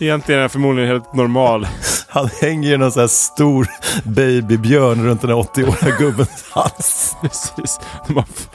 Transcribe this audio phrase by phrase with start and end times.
[0.00, 1.66] Egentligen är den förmodligen helt normal.
[2.08, 3.66] Han hänger i någon sån här stor
[4.04, 7.16] babybjörn runt den här 80-åriga gubbens hals.
[7.22, 7.80] Precis.
[8.18, 8.48] F-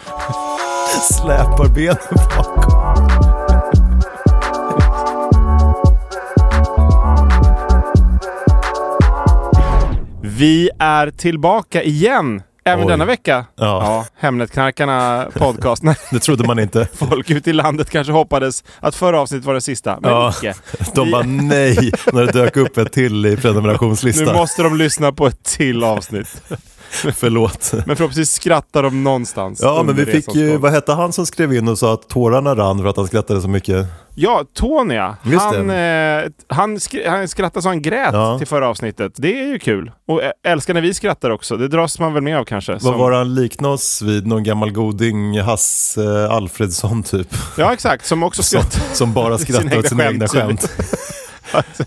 [1.02, 1.98] Släpar benen
[2.38, 3.08] bakom.
[10.22, 12.42] Vi är tillbaka igen.
[12.68, 12.92] Även Oj.
[12.92, 13.46] denna vecka.
[13.56, 14.06] Ja.
[14.20, 15.84] Hemnetknarkarna podcast.
[15.84, 16.88] Nej, Det trodde man inte.
[16.94, 19.98] folk ute i landet kanske hoppades att förra avsnittet var det sista.
[20.02, 20.34] Men Ja.
[20.38, 20.54] icke.
[20.96, 24.36] De Vi- bara nej när det dök upp ett till i Nu prenumerationslistan.
[24.36, 26.42] måste de lyssna på ett till avsnitt.
[27.16, 27.72] Förlåt.
[27.74, 29.60] Men förhoppningsvis skrattar de någonstans.
[29.64, 32.56] Ja, men vi fick ju, vad hette han som skrev in och sa att tårarna
[32.56, 33.86] rann för att han skrattade så mycket?
[34.16, 35.16] Ja, Tony ja.
[35.24, 38.38] Han, eh, han, skr- han skrattade så han grät Ja.
[38.38, 39.12] till förra avsnittet.
[39.16, 39.92] Det är ju kul.
[40.08, 41.58] Och ä- älskar när vi skrattar också.
[41.58, 42.72] Det dras man väl med av kanske.
[42.72, 44.28] Vad som- var han liknade oss vid?
[44.28, 47.28] Någon gammal goding, Hasse Alfredsson typ.
[47.58, 48.06] Ja, exakt.
[48.06, 48.96] Som också Som, skrattar.
[48.96, 50.72] som bara skrattar åt sina egna skämt.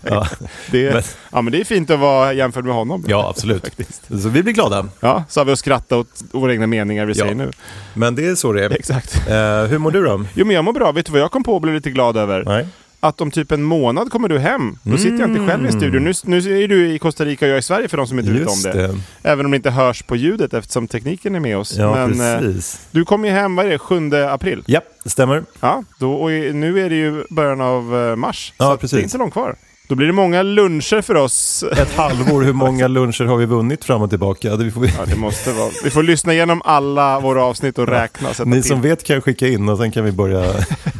[0.03, 0.27] Ja.
[0.71, 3.03] Det, Men- ja, men det är fint att vara jämförd med honom.
[3.07, 3.61] Ja, absolut.
[3.63, 4.01] Faktiskt.
[4.21, 4.87] Så vi blir glada.
[4.99, 7.23] Ja, så har vi att skratta åt våra egna meningar vi Ja.
[7.23, 7.51] säger nu.
[7.93, 8.69] Men det är så det är.
[8.69, 9.27] Exakt.
[9.27, 9.33] Eh,
[9.63, 10.25] hur mår du då?
[10.33, 10.91] Jo, men jag mår bra.
[10.91, 12.43] Vet du vad jag kom på och blev lite glad över?
[12.45, 12.67] Nej.
[13.03, 14.77] Att om typ en månad kommer du hem.
[14.83, 16.03] Då sitter jag inte själv i studion.
[16.03, 18.31] Nu, nu är du i Costa Rica och jag i Sverige för de som inte
[18.31, 18.73] vet om det.
[18.73, 18.95] det.
[19.23, 21.77] Även om det inte hörs på ljudet eftersom tekniken är med oss.
[21.77, 22.87] Ja, men eh, precis.
[22.91, 24.63] du kommer ju hem, vad är det, 7 april?
[24.65, 25.43] Ja, det stämmer.
[25.59, 28.53] Ja, då, och nu är det ju början av eh, mars.
[28.57, 28.91] Ja, så precis.
[28.91, 29.55] det är inte långt kvar.
[29.91, 31.63] Då blir det många luncher för oss.
[31.77, 34.55] Ett halvår, hur många luncher har vi vunnit fram och tillbaka?
[34.55, 34.87] Det får vi...
[34.87, 35.69] Ja, det måste vara.
[35.83, 38.29] Vi får lyssna igenom alla våra avsnitt och räkna.
[38.33, 40.53] Sätta Ni till som vet kan skicka in och sen kan vi börja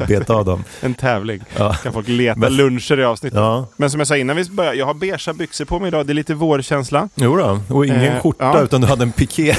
[0.08, 0.64] beta av dem.
[0.82, 1.42] en tävling.
[1.58, 1.74] Ja.
[1.74, 3.40] Kan folk leta Men- luncher i avsnittet.
[3.40, 3.68] Ja.
[3.78, 6.06] Men som jag sa innan vi började, jag har beiga byxor på mig idag.
[6.08, 7.10] Det är lite vårkänsla.
[7.16, 7.60] Jo då.
[7.76, 8.62] och ingen Eh, skjorta ja.
[8.62, 9.56] utan du hade en piké.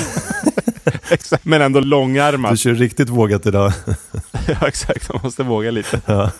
[1.42, 2.58] Men ändå Du långärmat.
[2.58, 3.72] kör riktigt vågat idag.
[4.46, 5.08] ja, exakt.
[5.12, 6.00] Man måste våga lite.
[6.06, 6.30] Ja,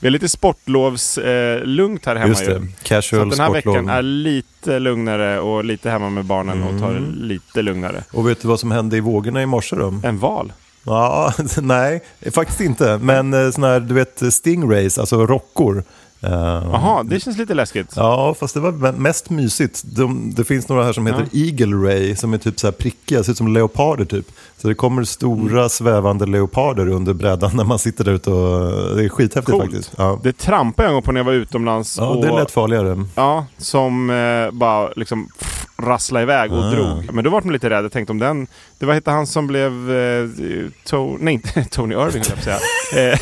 [0.00, 2.46] Vi är lite sportlovslugnt eh, här hemma just ju.
[2.46, 2.60] det.
[2.60, 3.74] Så Casual att den här sportlov.
[3.74, 7.14] veckan är lite lugnare och lite hemma med barnen och tar det Mm.
[7.14, 8.04] lite lugnare.
[8.12, 9.94] Och vet du vad som hände i vågorna i morse då?
[10.04, 10.52] En val.
[10.84, 11.32] Ja,
[11.62, 12.00] nej,
[12.32, 12.98] faktiskt inte.
[12.98, 15.84] Men eh, sån här, du vet, stingrays, alltså rockor.
[16.20, 17.92] Eh, Jaha, det känns lite läskigt.
[17.96, 19.82] Ja, fast det var me- mest mysigt.
[19.84, 23.24] De, det finns några här som heter Eagle Ray som är typ så här prickiga,
[23.24, 24.26] ser ut som leoparder typ.
[24.58, 25.68] Så det kommer stora Mm.
[25.68, 29.64] svävande leoparder under brädan när man sitter där ute och det är skithäftigt Coolt.
[29.64, 29.92] faktiskt.
[29.98, 31.96] Ja, Det trampade jag en gång på när jag var utomlands.
[31.98, 33.04] ja och, det är lätt farligare.
[33.14, 36.70] Ja, som eh, bara liksom pff, rasslade iväg och Ah.
[36.70, 37.12] drog.
[37.14, 37.84] Men då var man lite rädd.
[37.84, 38.46] Jag tänkte om den...
[38.78, 39.90] Det var hette han som blev...
[39.92, 40.28] Eh,
[40.84, 42.60] to, nej, inte Tony Irving höll jag på att
[42.92, 43.12] säga.
[43.12, 43.18] Eh,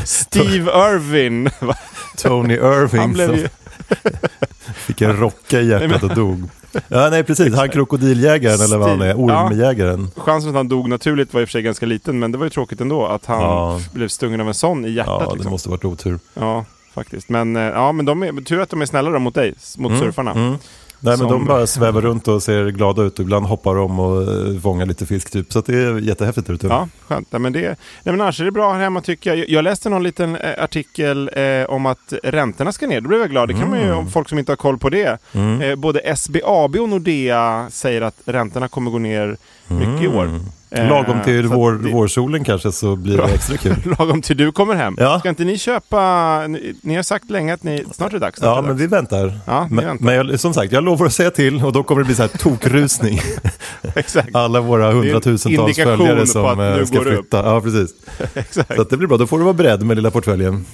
[0.04, 1.50] Steve Irvin.
[2.16, 3.48] Tony Irving Han blev ju...
[4.74, 6.48] fick en rocka i hjärtat och dog.
[6.88, 7.54] Ja, nej precis.
[7.54, 9.46] Han krokodiljägaren eller vad han är, Steve- ja.
[9.46, 10.10] ormjägaren.
[10.16, 12.46] Chansen att han dog naturligt var i och för sig ganska liten, men det var
[12.46, 13.80] ju tråkigt ändå att han Ja.
[13.92, 15.16] blev stungen av en sån i hjärtat.
[15.20, 15.50] Ja, det liksom.
[15.52, 16.18] måste varit otur.
[16.34, 16.64] Ja,
[16.94, 17.28] faktiskt.
[17.28, 19.98] Men, eh, ja, men de är, tur att de är snälla då mot dig, mot
[19.98, 20.30] surfarna.
[20.30, 20.56] Mm.
[21.04, 23.18] Nej, men Som- de bara svävar runt och ser glada ut.
[23.18, 25.52] Ibland hoppar de och eh, fångar lite fisk typ.
[25.52, 26.66] Så det är jättehäftigt där ute.
[26.66, 27.28] Ja, skönt.
[27.32, 29.48] Nej, men, det, nej, men annars är det bra här hemma tycker jag.
[29.50, 33.00] Jag- läste någon liten eh, artikel eh, om att räntorna ska ner.
[33.00, 33.48] Då blev jag glad.
[33.48, 35.18] Det kan man ju, om folk som inte har koll på det.
[35.32, 35.60] Mm.
[35.62, 39.36] Eh, både SBAB och Nordea säger att räntorna kommer gå ner
[39.68, 40.40] mycket i år.
[40.74, 40.88] Eh.
[40.88, 43.74] Lagom till vår, det- vårsolen kanske så blir det extra kul.
[43.98, 44.96] Lagom till du kommer hem.
[44.98, 45.18] Ja.
[45.18, 46.46] Ska inte ni köpa...
[46.48, 47.84] Ni, ni har sagt länge att ni...
[47.92, 48.38] Snart är det dags.
[48.42, 48.92] Ja, men vi dags.
[48.92, 49.38] väntar.
[49.46, 50.04] Ja, vi men väntar.
[50.04, 52.22] men jag, som sagt, jag lovar att säga till och då kommer det bli så
[52.22, 53.20] här tokrusning.
[53.94, 54.34] Exakt.
[54.34, 57.36] Alla våra hundratusentals följare som eh, ska flytta.
[57.44, 57.90] Ja, precis.
[58.34, 58.76] Exakt.
[58.76, 59.16] Så det blir bra.
[59.16, 60.64] Då får du vara beredd med lilla portföljen.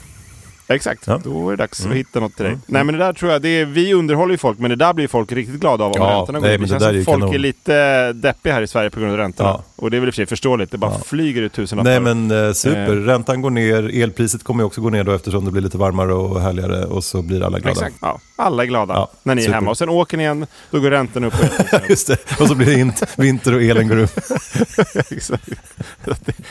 [0.70, 1.20] Exakt, Ja.
[1.24, 1.90] då är det dags Mm.
[1.92, 2.58] att hitta något till dig.
[2.66, 4.92] Nej men det där tror jag, det är, vi underhåller ju folk men det där
[4.92, 7.04] blir folk riktigt glada av om Ja, räntorna går men Det det känns är som
[7.04, 7.34] folk kanon.
[7.34, 9.48] är lite deppiga här i Sverige på grund av räntorna.
[9.48, 9.62] Ja.
[9.76, 10.98] Och det är väl i och för sig förståeligt, det bara Ja.
[11.06, 11.90] flyger ut tusenlappar.
[11.90, 13.04] Nej men eh, super, Eh.
[13.04, 16.12] räntan går ner, elpriset kommer ju också gå ner då eftersom det blir lite varmare
[16.14, 17.70] och härligare och så blir alla glada.
[17.72, 18.20] Exakt, ja.
[18.36, 19.54] alla är glada Ja, när ni är super.
[19.54, 19.70] hemma.
[19.70, 21.34] Och sen åker ni igen, då går räntorna upp.
[21.88, 24.18] Just det, och så blir det int- vinter och elen går upp.
[25.10, 25.48] Exakt.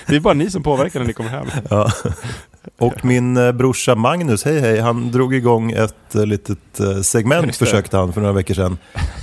[0.07, 1.47] Det är bara ni som påverkar när ni kommer hem.
[1.69, 1.91] Ja.
[2.79, 7.55] Och min eh, brorsa Magnus, hej hej, han drog igång ett eh, litet eh, segment
[7.55, 8.77] försökte han för några veckor sedan.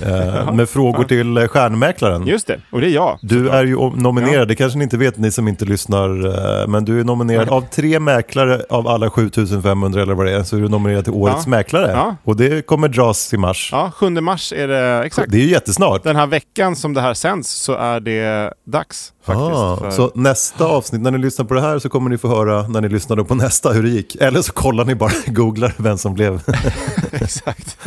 [0.55, 2.27] Med frågor till stjärnmäklaren.
[2.27, 3.19] Just det, och det är jag.
[3.21, 6.85] Du är ju om- nominerad, det kanske ni inte vet ni som inte lyssnar, men
[6.85, 10.61] du är nominerad av tre mäklare av alla 7500 eller vad det är, så är
[10.61, 11.49] du nominerad till Årets Ja.
[11.49, 11.91] mäklare.
[11.91, 12.15] Ja.
[12.23, 13.69] Och det kommer dras i mars.
[13.71, 15.31] Ja, 7 mars är det, exakt.
[15.31, 16.03] Det är ju jättesnart.
[16.03, 19.49] Den här veckan som det här sänds så är det dags faktiskt.
[19.55, 22.27] Ah, för- Så nästa avsnitt, när ni lyssnar på det här så kommer ni få
[22.27, 24.15] höra när ni lyssnade på nästa hur det gick.
[24.15, 26.41] Eller så kollar ni bara, googlar vem som blev.
[27.11, 27.77] Exakt.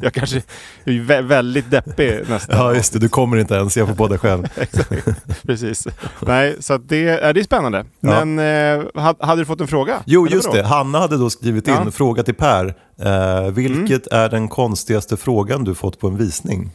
[0.00, 0.36] Jag kanske
[0.84, 4.08] är vä- väldigt deppig nästa Ja just det, du kommer inte ens, jag får på
[4.08, 4.44] dig själv.
[4.56, 5.08] Exakt.
[5.42, 5.86] Precis.
[6.20, 7.84] Nej, så det, är det är spännande.
[8.00, 8.24] Ja.
[8.24, 10.02] Men eh, ha- hade du fått en fråga?
[10.06, 10.58] Jo Eller just vadå?
[10.62, 11.80] det, Hanna hade då skrivit in, Ja.
[11.80, 11.92] Mm.
[11.92, 12.74] fråga till Per.
[13.00, 16.70] Eh, vilket är den konstigaste frågan du fått på en visning?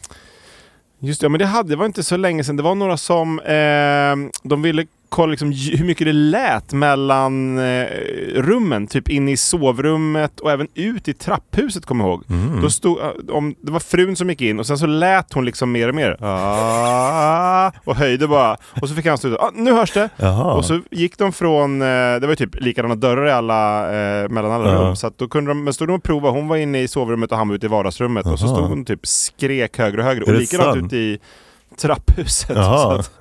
[1.02, 2.58] Just det, ja, men det, hade, det var inte så länge sedan.
[2.58, 7.86] Det var några som eh, de ville kolla liksom, hur mycket det lät mellan eh,
[8.36, 8.88] rummen.
[8.88, 12.24] Typ in i sovrummet och även ut i trapphuset, kommer jag ihåg.
[12.30, 12.62] Mm.
[12.62, 15.46] Då stod, eh, om, det var frun som gick in och sen så lät hon
[15.46, 16.18] liksom mer och mer.
[16.22, 18.58] Ah, och höjde bara.
[18.82, 19.36] Och så fick han stå.
[19.36, 20.10] Ah, nu hörs det!
[20.18, 20.54] Jaha.
[20.54, 24.30] Och så gick de från, eh, det var ju typ likadana dörrar i alla, eh,
[24.30, 24.80] mellan alla Ja.
[24.80, 24.96] rum.
[24.96, 27.38] Så då kunde de, men stod de och provade, hon var inne i sovrummet och
[27.38, 28.26] han var ute i vardagsrummet.
[28.26, 30.24] Och så stod hon typ skrek högre och högre.
[30.24, 30.86] Är Och likadant sant?
[30.86, 31.20] ute i
[31.80, 32.58] trapphuset.
[32.58, 33.12] Att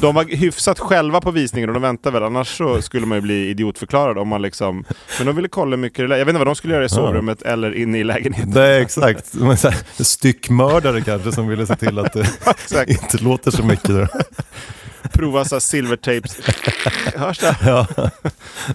[0.00, 3.22] de var hyfsat själva på visningen och de väntade väl, annars så skulle man ju
[3.22, 4.84] bli idiotförklarad om man liksom...
[5.18, 6.18] Men de ville kolla hur mycket det lät.
[6.18, 8.52] Jag vet inte vad de skulle göra i sovrummet eller inne i lägenheten.
[8.54, 13.50] Nej exakt, Men så här, styckmördare kanske som ville se till att det inte låter
[13.50, 13.88] så mycket.
[13.88, 14.08] Där.
[15.12, 16.40] Prova så här silvertapes.
[17.14, 17.56] Hörs det?
[17.66, 17.86] Ja.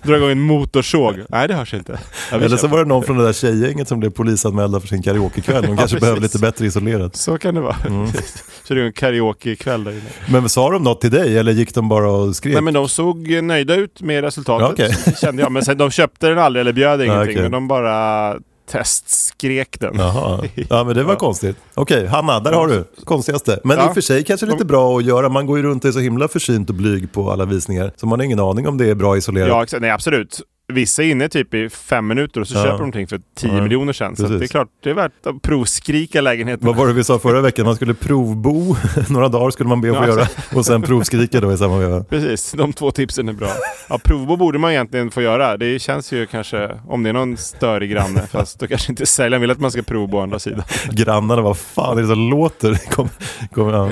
[0.04, 1.16] Dra igång en motorsåg.
[1.30, 2.00] Nej, det hörs inte.
[2.32, 5.02] Ja, Eller så var det någon från det där tjejgänget som blev polisanmälda för sin
[5.02, 5.62] karaokekväll.
[5.62, 6.00] De kanske precis.
[6.00, 7.16] behöver lite bättre isolerat.
[7.16, 7.76] Så kan det vara.
[7.88, 8.08] Mm.
[8.68, 10.02] Körde igång en karaoke-kväll där inne.
[10.28, 12.54] Men sa de något till dig eller gick de bara och skrek?
[12.54, 15.52] Nej men de såg nöjda ut med resultatet, Ja, det kände jag.
[15.52, 17.42] Men sen, de köpte den aldrig eller bjöd ingenting, okej.
[17.42, 18.36] men de bara
[18.72, 19.96] testskrek den.
[19.98, 21.20] Jaha, ja men det var Ja.
[21.20, 21.58] konstigt.
[21.74, 23.60] Okej, Hanna, där har du konstigaste.
[23.64, 23.86] Men Ja.
[23.86, 25.30] i och för sig kanske lite bra att göra.
[25.30, 27.92] Man går ju runt och är så himla försynt och blyg på alla visningar.
[27.96, 29.72] Så man har ingen aning om det är bra isolerat.
[29.74, 29.80] Ja.
[29.80, 30.42] Nej, absolut.
[30.68, 32.58] Vissa är inne typ i fem minuter och så Ja.
[32.64, 34.16] köper de någonting för 10 Ja, miljoner sen.
[34.16, 36.68] Så det är klart, det är värt att provskrika lägenheten.
[36.68, 37.66] Vad var det vi sa förra veckan?
[37.66, 38.76] Man skulle provbo
[39.10, 40.28] några dagar skulle man be att få Ja, göra.
[40.56, 42.04] Och sen provskrika då i samma veva.
[42.04, 43.48] Precis, de två tipsen är bra.
[43.90, 45.58] Ja, provbo borde man egentligen få göra.
[45.58, 49.42] Det känns ju kanske, om det är någon störig granne, fast då kanske inte säljaren
[49.42, 50.64] vill att man ska provbo å andra sidan.
[50.92, 52.74] Grannarna, vad fan är det som låter?
[52.92, 53.10] Kom,
[53.52, 53.90] kom, ja.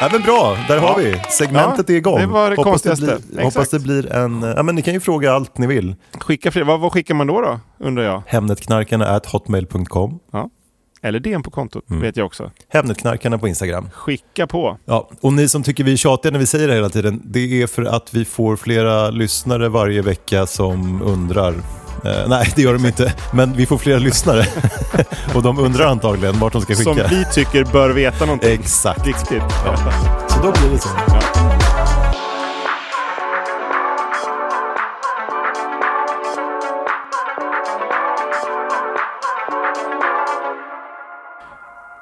[0.00, 1.16] ja, men bra, där har vi.
[1.30, 2.18] Segmentet är igång.
[2.20, 3.26] det var det hoppas, det konstigaste.
[3.32, 4.42] blir, hoppas det blir en...
[4.56, 5.94] Ja, men ni kan ju fråga allt ni vill.
[6.18, 6.64] Skicka fler.
[6.64, 8.22] Vad, vad skickar man då då, undrar jag?
[8.26, 10.18] Hemnetknarkarna at hotmail.com.
[11.02, 12.02] Eller DN på kontot, Mm.
[12.02, 12.50] vet jag också.
[12.68, 13.90] Hemnetknarkarna på Instagram.
[13.94, 14.78] Skicka på.
[14.84, 17.62] Ja, och ni som tycker vi är tjatiga när vi säger det hela tiden, det
[17.62, 21.54] är för att vi får flera lyssnare varje vecka som undrar.
[22.04, 24.44] Eh, nej, det gör de inte, men vi får flera lyssnare.
[25.34, 26.94] och de undrar antagligen vart de ska skicka.
[27.08, 28.52] Som vi tycker bör veta någonting.
[28.52, 29.06] Exakt.
[29.06, 29.42] Viktigt.
[30.28, 30.88] Så då blir det så.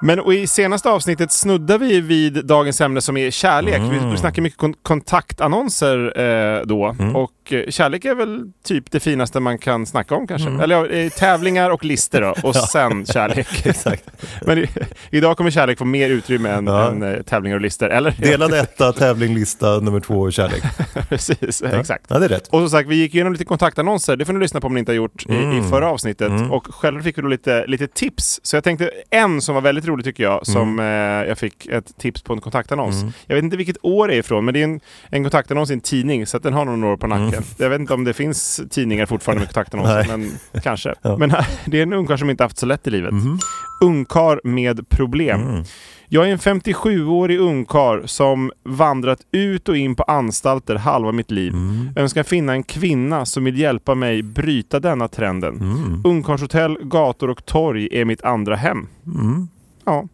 [0.01, 3.77] Men och i senaste avsnittet snuddar vi vid dagens ämne som är kärlek.
[3.77, 3.91] Mm.
[3.91, 6.87] Vi, vi snackar mycket kon- kontaktannonser eh, då.
[6.87, 7.17] Mm.
[7.17, 10.49] Och eh, kärlek är väl typ det finaste man kan snacka om kanske.
[10.49, 10.61] Mm.
[10.61, 12.35] Eller ja, eh, tävlingar och listor då.
[12.43, 13.49] Och sen kärlek.
[13.67, 14.05] Exakt.
[14.47, 14.69] Men i,
[15.11, 16.91] idag kommer kärlek få mer utrymme än, Ja.
[16.91, 17.89] än eh, tävlingar och listor.
[17.91, 18.15] Eller?
[18.19, 20.63] Delad etta, tävling, lista, nummer två, kärlek.
[21.09, 21.81] Precis, Ja.
[21.81, 22.05] exakt.
[22.09, 22.49] Ja, det är rätt.
[22.49, 24.17] Och som sagt, vi gick igenom lite kontaktannonser.
[24.17, 25.71] Det får ni lyssna på om ni inte har gjort i, i Mm.
[25.71, 26.29] förra avsnittet.
[26.29, 26.51] Mm.
[26.53, 28.41] Och själva fick vi då lite, lite tips.
[28.43, 30.85] Så jag tänkte en som var väldigt rolig tycker jag, som eh,
[31.29, 33.01] jag fick ett tips på en kontaktannons.
[33.03, 33.13] Mm.
[33.27, 35.73] Jag vet inte vilket år det är ifrån, men det är en, en kontaktannons i
[35.73, 37.38] en tidning, så att den har några år på nacken.
[37.39, 37.49] Mm.
[37.57, 40.29] Jag vet inte om det finns tidningar fortfarande med kontaktannonser, Nej.
[40.53, 40.95] men kanske.
[41.03, 41.17] Ja.
[41.17, 43.13] Men här, det är en ungkarl som inte haft så lätt i livet.
[43.13, 43.39] Mhm.
[43.81, 45.41] Ungkar med problem.
[45.41, 45.65] Mm.
[46.11, 51.53] Jag är en 57-årig ungkar som vandrat ut och in på anstalter halva mitt liv.
[51.53, 51.89] Mm.
[51.97, 55.57] Önskar finna en kvinna som vill hjälpa mig bryta denna trenden.
[55.61, 56.03] Mm.
[56.05, 58.87] Ungkarlshotell, gator och torg är mitt andra hem.
[59.07, 59.49] Mm.
[59.85, 60.09] Ja.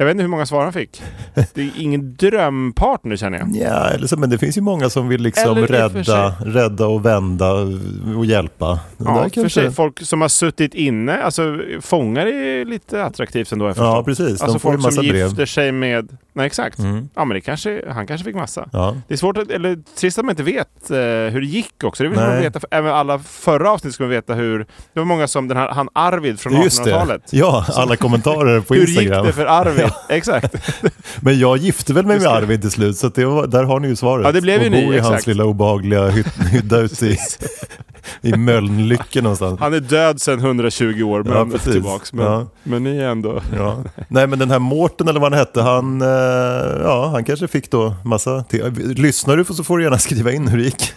[0.00, 1.02] Jag vet inte hur många svar han fick.
[1.54, 3.48] Det är ingen drömpartner känner jag.
[3.54, 7.52] Ja, eller så, men det finns ju många som vill liksom rädda, rädda och vända
[8.16, 8.66] och hjälpa.
[8.96, 13.52] Det Ja, för kanske- sig, folk som har suttit inne, alltså fångar är lite attraktivt
[13.52, 13.72] ändå.
[13.76, 14.38] Ja, precis.
[14.38, 15.26] De Alltså folk massa som brev.
[15.28, 16.08] gifter sig med...
[16.32, 16.78] Nej, exakt.
[16.78, 17.08] Mm.
[17.14, 18.68] Ja, men det kanske, han kanske fick massa.
[18.72, 18.96] Ja.
[19.08, 20.96] Det är svårt att, eller trist att man inte vet eh,
[21.32, 22.02] hur det gick också.
[22.02, 24.58] Det vill man veta, för även alla förra avsnitt ska man veta hur...
[24.58, 26.90] Det var många som den här, han Arvid från Just det.
[26.90, 27.22] 1800-talet.
[27.30, 29.26] Ja, alla kommentarer på Hur gick Instagram.
[29.26, 29.89] det för Arvid?
[30.08, 30.54] Exakt.
[31.20, 33.96] Men jag gifte väl mig med Arvid till slut, så var, där har ni ju
[33.96, 34.24] svaret.
[34.26, 35.26] Ja, det blev ju och ni, i hans exakt.
[35.26, 37.16] lilla obehagliga hy- hydda ute i,
[38.22, 39.60] i Mölnlycke någonstans.
[39.60, 42.12] Han är död sedan 120 år, men Ja, tillbaks.
[42.12, 42.46] Men, Ja.
[42.62, 43.42] men ni är ändå...
[43.56, 43.82] Ja.
[44.08, 46.08] Nej men den här Mårten eller vad han hette, han, eh,
[46.82, 48.44] ja, han kanske fick då massa...
[48.96, 50.92] Lyssnar du så får du gärna skriva in hur det gick.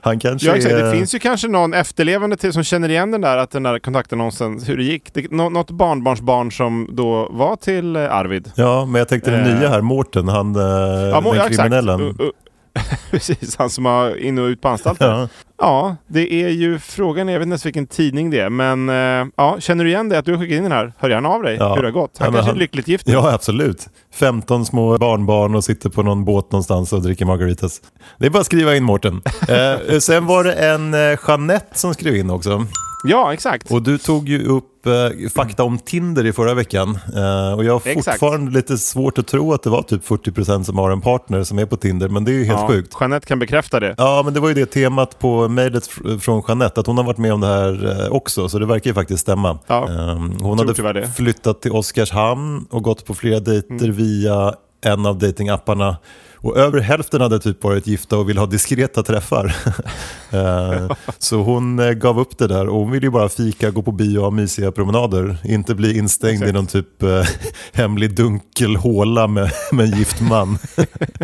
[0.00, 0.74] Han kanske Ja, exakt.
[0.74, 3.62] är- Det finns ju kanske någon efterlevande till som känner igen den där, att den
[3.62, 5.14] där kontaktannonsen, hur det gick.
[5.14, 8.52] Det, nå, något barnbarnsbarn som då var till eh, Arvid.
[8.54, 9.58] Ja, men jag tänkte den Eh.
[9.58, 12.00] nya här, Mårten, han eh, Ja, må- den ja, kriminellen.
[12.00, 12.30] Uh, uh,
[13.10, 15.10] Precis, han som har in och ut på anstalten.
[15.10, 15.28] Ja.
[15.58, 15.96] Ja.
[16.06, 19.56] det är ju frågan, jag vet inte ens vilken tidning det är, men eh, ja,
[19.60, 20.92] känner du igen det att du har skickat in den här?
[20.98, 21.74] Hör gärna av dig Ja.
[21.74, 22.18] hur det har gått.
[22.18, 23.86] Han Ja, kanske han- är lyckligt gift ja, absolut.
[24.14, 27.80] 15 små barnbarn och sitter på någon båt någonstans och dricker margaritas.
[28.18, 29.22] Det är bara att skriva in Mårten.
[29.48, 32.66] Eh, sen var det en eh, Jeanette som skrev in också.
[33.04, 33.70] Ja, exakt.
[33.70, 36.98] Och du tog ju upp eh, fakta om Tinder i förra veckan.
[37.16, 38.04] Eh, och jag har Exakt.
[38.20, 41.58] fortfarande lite svårt att tro att det var typ 40% som har en partner som
[41.58, 42.96] är på Tinder, men det är ju helt ja, sjukt.
[43.00, 43.94] Jeanette kan bekräfta det.
[43.98, 47.04] Ja, men det var ju det temat på mejlet fr- från Jeanette, att hon har
[47.04, 49.58] varit med om det här eh, också, så det verkar ju faktiskt stämma.
[49.66, 53.92] Ja, Ehm, hon hade flyttat till Oskarshamn och gått på flera dejter Mm.
[53.96, 55.96] via en av datingapparna.
[56.40, 59.56] Och över hälften hade typ varit gifta och ville ha diskreta träffar.
[60.30, 63.82] Eh, så hon eh, gav upp det där och hon ville ju bara fika, gå
[63.82, 65.36] på bio och ha mysiga promenader.
[65.44, 66.50] Inte bli instängd Exakt.
[66.50, 67.22] i någon typ eh,
[67.72, 70.58] hemlig dunkel håla med, med en gift man.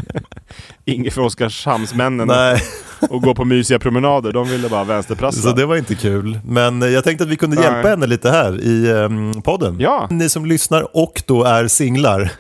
[0.85, 2.63] Inget för Oskarshamnsmännen Nej.
[3.11, 4.33] och gå på mysiga promenader.
[4.33, 5.41] De ville bara vänsterprassa.
[5.41, 6.39] Så det var inte kul.
[6.45, 7.65] Men jag tänkte att vi kunde Nej.
[7.65, 9.77] hjälpa henne lite här i um, podden.
[9.81, 10.09] Ja.
[10.11, 12.31] Ni som lyssnar och då är singlar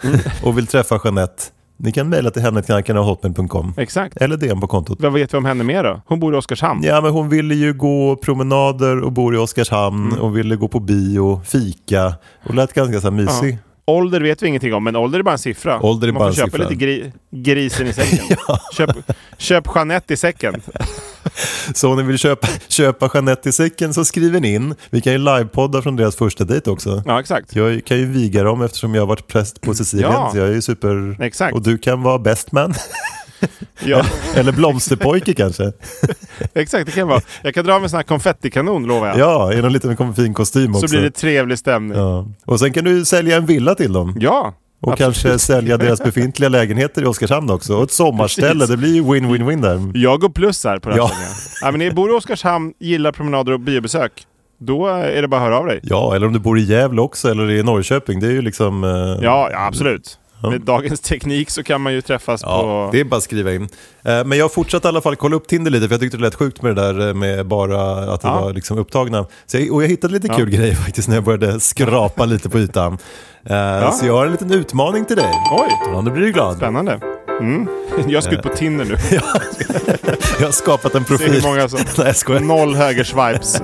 [0.43, 1.43] och vill träffa Jeanette,
[1.85, 4.17] ni kan mejla till henne till hotmail.com Exakt.
[4.17, 5.01] eller DM på kontot.
[5.01, 6.01] Vad vet vi om henne mer då?
[6.07, 6.83] Hon bor i Oskarshamn.
[6.85, 10.21] Ja, men hon ville ju gå promenader och bor i Oskarshamn Mm.
[10.21, 12.15] och ville gå på bio, fika
[12.47, 13.59] och lät ganska så här mysig.
[13.87, 15.81] Ålder vet vi ingenting om, men ålder är bara en siffra.
[15.83, 16.69] Ålder är Man bara får en köpa siffra.
[16.69, 18.37] lite gri grisen i säcken.
[18.77, 18.91] köp,
[19.39, 20.63] köp Jeanette i säcken.
[21.75, 24.75] Så om ni vill köpa, köpa Jeanette i säcken så skriver ni in.
[24.91, 27.03] Vi kan ju livepodda från deras första dejt också.
[27.07, 27.57] Ja, exakt.
[27.57, 30.13] Jag kan ju viga dem eftersom jag har varit präst på Sicilien.
[30.13, 30.29] Ja.
[30.33, 31.17] Så jag är super...
[31.23, 31.55] Exakt.
[31.55, 32.75] Och du kan vara best man.
[33.85, 34.03] Ja,
[34.35, 35.73] Eller blomsterpojke kanske.
[36.55, 37.21] exakt, det kan vara.
[37.43, 39.19] Jag kan dra med en sån här konfettikanon, lovar jag.
[39.19, 40.89] Ja, i någon liten fin kostym också.
[40.89, 41.99] Så blir det trevlig stämning.
[41.99, 42.27] Ja.
[42.45, 42.53] ja.
[42.53, 44.17] Och sen kan du sälja en villa till dem.
[44.81, 44.99] Och absolut.
[44.99, 47.77] kanske sälja deras befintliga lägenheter i Oskarshamn också.
[47.77, 48.69] Och ett sommarställe, Precis.
[48.69, 49.91] det blir ju win-win-win där.
[49.95, 51.07] Jag går plus här på Ja.
[51.07, 51.27] här
[51.63, 51.71] ja.
[51.71, 54.13] men Ni bor i Oskarshamn, gillar promenader och biobesök.
[54.59, 55.81] Då är det bara att höra av dig.
[55.83, 58.21] Ja, eller om du bor i Gävle också eller i Norrköping.
[58.21, 58.85] Det är ju liksom...
[58.85, 58.91] eh,
[59.25, 60.19] Ja, ja absolut.
[60.51, 62.89] Med dagens teknik så kan man ju träffas Ja, på...
[62.93, 63.63] det är bara att skriva in.
[64.05, 66.23] Eh, Men jag fortsatte i alla fall kolla upp Tinder lite, för jag tyckte det
[66.23, 67.83] lät sjukt med det där eh, med bara
[68.15, 68.41] att det Ja.
[68.41, 69.27] var liksom upptagna.
[69.47, 70.37] Så jag, och jag hittade lite Ja.
[70.37, 72.99] kul grejer faktiskt när jag började skrapa lite på ytan.
[73.47, 75.31] Eh, Så jag har en liten utmaning till dig.
[75.53, 76.57] Oj, Ja, nu blir du glad.
[76.57, 77.01] spännande.
[77.41, 77.69] Mm.
[78.09, 78.97] Jag ska ut på Tinder nu.
[80.41, 81.43] Jag har skapat en Se hur profil.
[81.45, 81.79] många som...
[81.99, 82.41] Nej, jag skojar.
[82.41, 83.63] Noll högerswipes.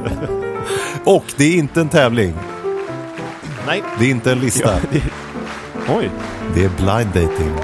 [1.04, 2.34] Och det är inte en tävling.
[3.66, 3.82] Nej.
[3.98, 4.72] Det är inte en lista.
[4.72, 5.02] Ja, det...
[5.98, 6.10] Oj.
[6.54, 7.54] Det är blind dating.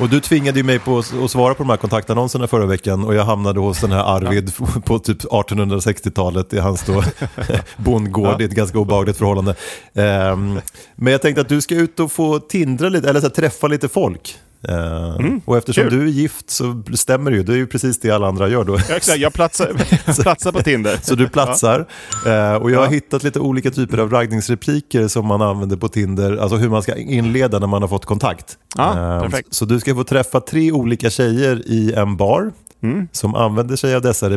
[0.00, 3.14] Och du tvingade ju mig på att svara på de här kontaktannonserna förra veckan och
[3.14, 4.52] jag hamnade hos den här Arvid
[4.84, 7.02] på typ 1860-talet i hans då
[7.76, 9.54] bondgård i ett ganska obehagligt förhållande.
[9.94, 10.60] Ehm,
[10.94, 13.66] men jag tänkte att du ska ut och få tindra lite, eller så här, träffa
[13.66, 14.38] lite folk.
[14.68, 15.92] Ehm, och eftersom kul.
[15.98, 18.64] du är gift så stämmer det ju, det är ju precis det alla andra gör
[18.64, 18.78] då.
[18.88, 19.18] Ja, exakt.
[19.18, 19.66] Jag platsar,
[20.22, 20.98] platsar på Tinder.
[21.02, 21.86] Så du platsar.
[22.26, 22.90] Eh, och jag har Ja.
[22.90, 26.36] hittat lite olika typer av raggningsrepliker som man använder på Tinder.
[26.36, 28.58] Alltså hur man ska inleda när man har fått kontakt.
[28.76, 29.54] Ja, Eh, perfekt.
[29.54, 33.08] Så du ska få träffa tre olika tjejer i en bar Mm.
[33.12, 34.28] som använder sig av dessa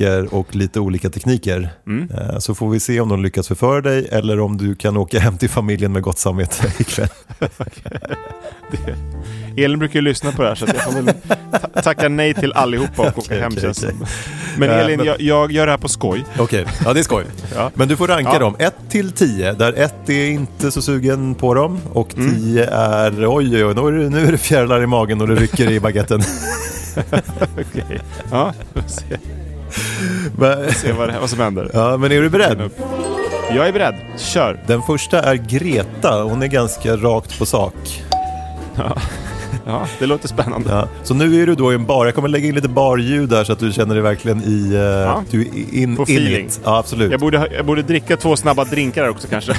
[0.00, 1.68] repliker och lite olika tekniker.
[1.86, 2.08] Mm.
[2.10, 5.20] Eh, Så får vi se om de lyckas förföra dig eller om du kan åka
[5.20, 7.08] hem till familjen med gott samvete ikväll.
[9.56, 11.14] Elin brukar ju lyssna på det här så jag får väl
[11.74, 13.74] ta- tacka nej till allihopa och åka hem okej.
[13.74, 14.06] som.
[14.58, 16.24] Men Eh, Elin, jag, jag gör det här på skoj.
[16.38, 17.24] Okej, ja det är skoj.
[17.54, 17.70] Ja.
[17.74, 18.38] Men du får ranka Ja.
[18.38, 18.56] dem.
[18.58, 22.34] 1 till 10, där 1 är inte så sugen på dem och Mm.
[22.34, 25.28] 10 är oj oj oj, nu är det, nu är det fjärilar i magen och
[25.28, 26.20] det rycker i baguetten.
[27.54, 28.00] Okej.
[28.30, 29.04] Ja, vi får se,
[30.38, 31.70] Men, se vad, det, vad som händer.
[31.74, 32.70] ja, men är du beredd?
[33.50, 33.94] Jag är beredd.
[34.18, 34.60] Kör.
[34.66, 36.22] Den första är Greta.
[36.22, 38.02] Hon är ganska rakt på sak.
[39.66, 40.70] Ja, det låter spännande.
[40.70, 40.88] Ja.
[41.02, 42.06] Så nu är du då i en bar.
[42.06, 44.74] Jag kommer lägga in lite barljud där så att du känner dig verkligen i...
[44.74, 46.46] Uh, du är in, På in feeling.
[46.46, 46.60] it.
[46.64, 47.10] Ja, absolut.
[47.10, 49.54] Jag borde, jag borde dricka två snabba drinkar här också kanske.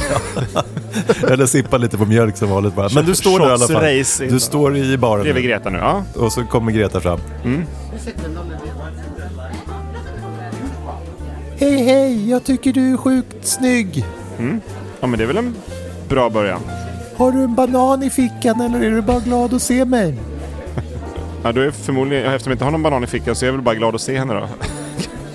[1.29, 2.89] Eller sippa lite på mjölk som vanligt bara.
[2.95, 4.29] Men du står där i alla fall.
[4.29, 5.43] Du står i baren Bredvid.
[5.43, 5.77] Greta nu.
[5.77, 6.03] Ja.
[6.15, 7.19] och så kommer Greta fram.
[11.58, 14.06] Hej hej, jag tycker du är sjukt snygg.
[15.00, 15.56] ja, men det är väl en
[16.10, 16.60] bra början.
[17.18, 20.18] Har du en banan i fickan eller är du bara glad att se mig?
[21.44, 23.54] Ja, då är förmodligen, eftersom jag inte har någon banan i fickan så är jag
[23.54, 24.48] väl bara glad att se henne då.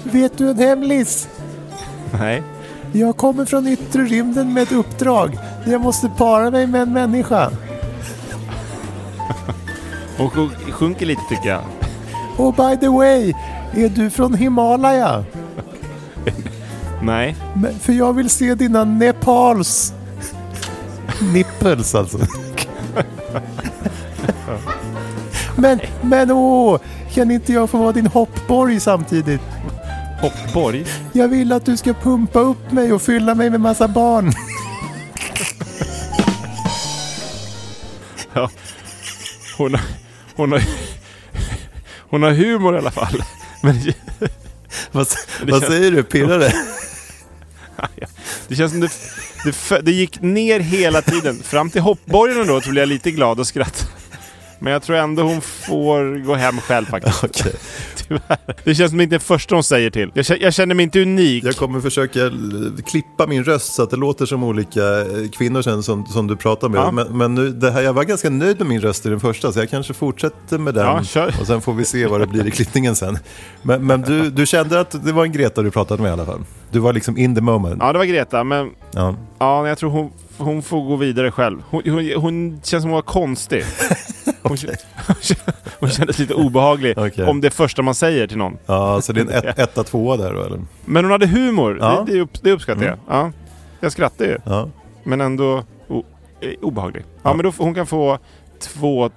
[0.10, 1.28] Vet du en hemlis?
[2.18, 2.42] Nej.
[2.92, 5.38] Jag kommer från yttre rymden med ett uppdrag.
[5.66, 7.50] Jag måste para mig med en människa.
[10.18, 11.60] Hon sjunk- sjunker lite tycker jag.
[12.36, 13.32] Och by the way,
[13.76, 15.24] är du från Himalaya?
[17.02, 17.36] Nej.
[17.54, 19.92] Men- För jag vill se dina Nepals.
[21.32, 22.18] Nipples alltså.
[25.56, 26.80] Men, men åh,
[27.14, 29.40] kan inte jag få vara din hoppborg samtidigt?
[30.20, 30.86] Hoppborg.
[31.12, 34.32] Jag vill att du ska pumpa upp mig och fylla mig med massa barn.
[38.32, 38.50] Ja.
[39.58, 39.82] Hon, har,
[40.36, 40.62] hon, har,
[42.10, 43.22] hon har humor i alla fall.
[43.62, 43.92] Men
[44.92, 45.06] vad
[45.46, 46.52] vad säger du, pirrar det?
[48.50, 48.90] Det känns som det,
[49.44, 51.42] det, det gick ner hela tiden.
[51.42, 53.90] Fram till hoppborgen då så blev jag lite glad och skrattade.
[54.62, 57.24] Men jag tror ändå hon får gå hem själv faktiskt.
[57.24, 57.52] Okej.
[57.96, 58.38] Tyvärr.
[58.64, 60.10] Det känns som det inte är första hon säger till.
[60.14, 61.44] Jag, kä- jag känner mig inte unik.
[61.44, 62.30] Jag kommer försöka
[62.86, 65.06] klippa min röst så att det låter som olika eh,
[65.38, 66.78] kvinnor sen som, som du pratar med.
[66.80, 66.90] Ja.
[66.90, 69.52] Men, men nu, det här, jag var ganska nöjd med min röst i den första
[69.52, 70.86] så jag kanske fortsätter med den.
[70.86, 71.34] Ja, kör.
[71.40, 73.18] Och sen får vi se vad det blir i klippningen sen.
[73.62, 76.26] Men, men du, du kände att det var en Greta du pratade med i alla
[76.26, 76.40] fall?
[76.70, 77.76] Du var liksom in the moment?
[77.82, 79.14] Ja, det var Greta, men Ja.
[79.38, 81.62] ja, jag tror hon, hon får gå vidare själv.
[81.70, 83.64] Hon, hon, hon känns som hon var konstig.
[84.42, 84.56] Hon,
[85.80, 87.24] hon kändes lite obehaglig Okej.
[87.26, 88.58] om det första man säger till någon.
[88.66, 90.60] Ja, så det är en ett, etta, tvåa där då eller?
[90.84, 91.92] Men hon hade humor, Ja.
[91.92, 92.04] Mm.
[92.06, 92.98] det, det, upp, det uppskattar jag.
[93.08, 93.32] Ja.
[93.80, 94.68] Jag skrattar ju, Ja.
[95.04, 96.04] men ändå o,
[96.40, 97.04] eh, obehaglig.
[97.22, 98.18] Ja, men då, hon kan få
[98.60, 99.10] två,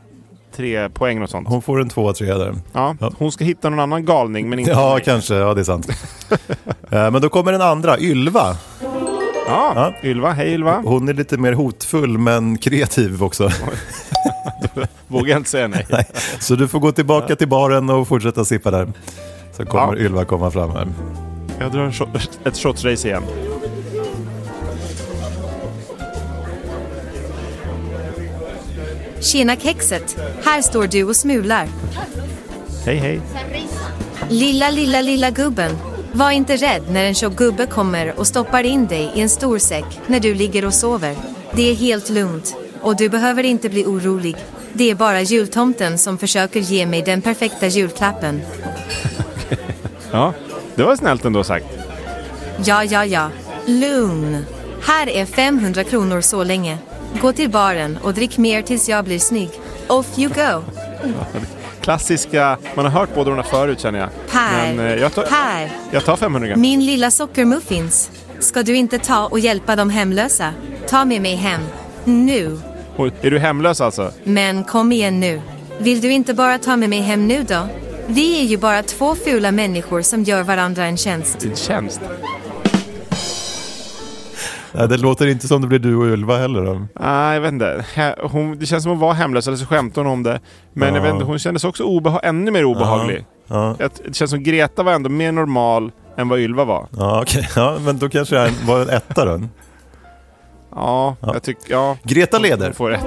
[0.55, 1.47] tre poäng och sånt.
[1.47, 2.53] Hon får en tvåa, trea där.
[2.73, 3.11] Ja, Ja.
[3.17, 5.03] hon ska hitta någon annan galning, men inte Ja, mig.
[5.03, 5.35] kanske.
[5.35, 5.87] Ja, det är sant.
[6.91, 8.57] Eh, men då kommer den andra, Ylva.
[9.47, 9.93] Ja, Ja.
[10.03, 10.81] Ylva, hej Ylva.
[10.85, 13.49] Hon är lite mer hotfull men kreativ också.
[15.07, 15.85] Vågar inte säga nej.
[15.89, 16.05] Nej,
[16.39, 18.87] så du får gå tillbaka till baren och fortsätta sippa där.
[19.57, 19.99] Så kommer Ja.
[20.05, 20.87] Ylva komma fram här.
[21.59, 23.23] Jag drar en shot, ett shotsrace igen.
[29.23, 31.67] Tjena kexet, här står du och smular.
[32.85, 33.21] Hej hej.
[34.29, 35.77] Lilla, lilla, lilla gubben.
[36.11, 39.57] Var inte rädd när en tjock gubbe kommer och stoppar in dig i en stor
[39.57, 41.15] säck när du ligger och sover.
[41.51, 42.55] Det är helt lugnt.
[42.81, 44.35] Och du behöver inte bli orolig.
[44.73, 48.41] Det är bara jultomten som försöker ge mig den perfekta julklappen.
[50.11, 50.33] Ja,
[50.75, 51.65] det var snällt ändå sagt.
[52.65, 53.29] Ja, ja, ja.
[53.65, 54.45] Lugn.
[54.81, 56.77] Här är 500 kronor så länge.
[57.21, 59.49] Gå till baren och drick mer tills jag blir snygg.
[59.87, 60.63] Off you go.
[61.81, 64.09] Klassiska, man har hört båda de här förut känner jag.
[64.31, 64.73] Per.
[64.73, 65.71] Men eh, jag tar, Per.
[65.91, 66.61] jag tar 500 gram.
[66.61, 68.11] Min lilla sockermuffins.
[68.39, 70.53] Ska du inte ta och hjälpa de hemlösa?
[70.87, 71.61] Ta med mig hem.
[72.03, 72.59] Nu.
[72.97, 74.11] Oj, Är du hemlös alltså?
[74.23, 75.41] Men kom igen nu.
[75.79, 77.67] Vill du inte bara ta med mig hem nu då?
[78.07, 81.39] Vi är ju bara två fula människor som gör varandra en tjänst.
[81.39, 82.01] Din tjänst?
[84.73, 86.87] Nej, det låter inte som det blir du och Ylva heller.
[86.99, 87.85] Nej, jag vet inte.
[88.21, 90.39] Hon, det känns som hon var hemlös, eller så skämtade hon om det.
[90.73, 90.95] Men Ja.
[90.95, 93.25] jag vet inte, hon kändes också obeha- ännu mer obehaglig.
[93.47, 96.87] Ja, Jag- Det känns som Greta var ändå mer normal än vad Ylva var.
[96.97, 97.49] ja okej.
[97.55, 99.41] Ja, men då kanske jag var en etta då.
[100.75, 101.33] Ja, Ja.
[101.33, 101.71] jag tycker...
[101.71, 102.71] Ja, Greta hon leder.
[102.71, 103.05] får rätt.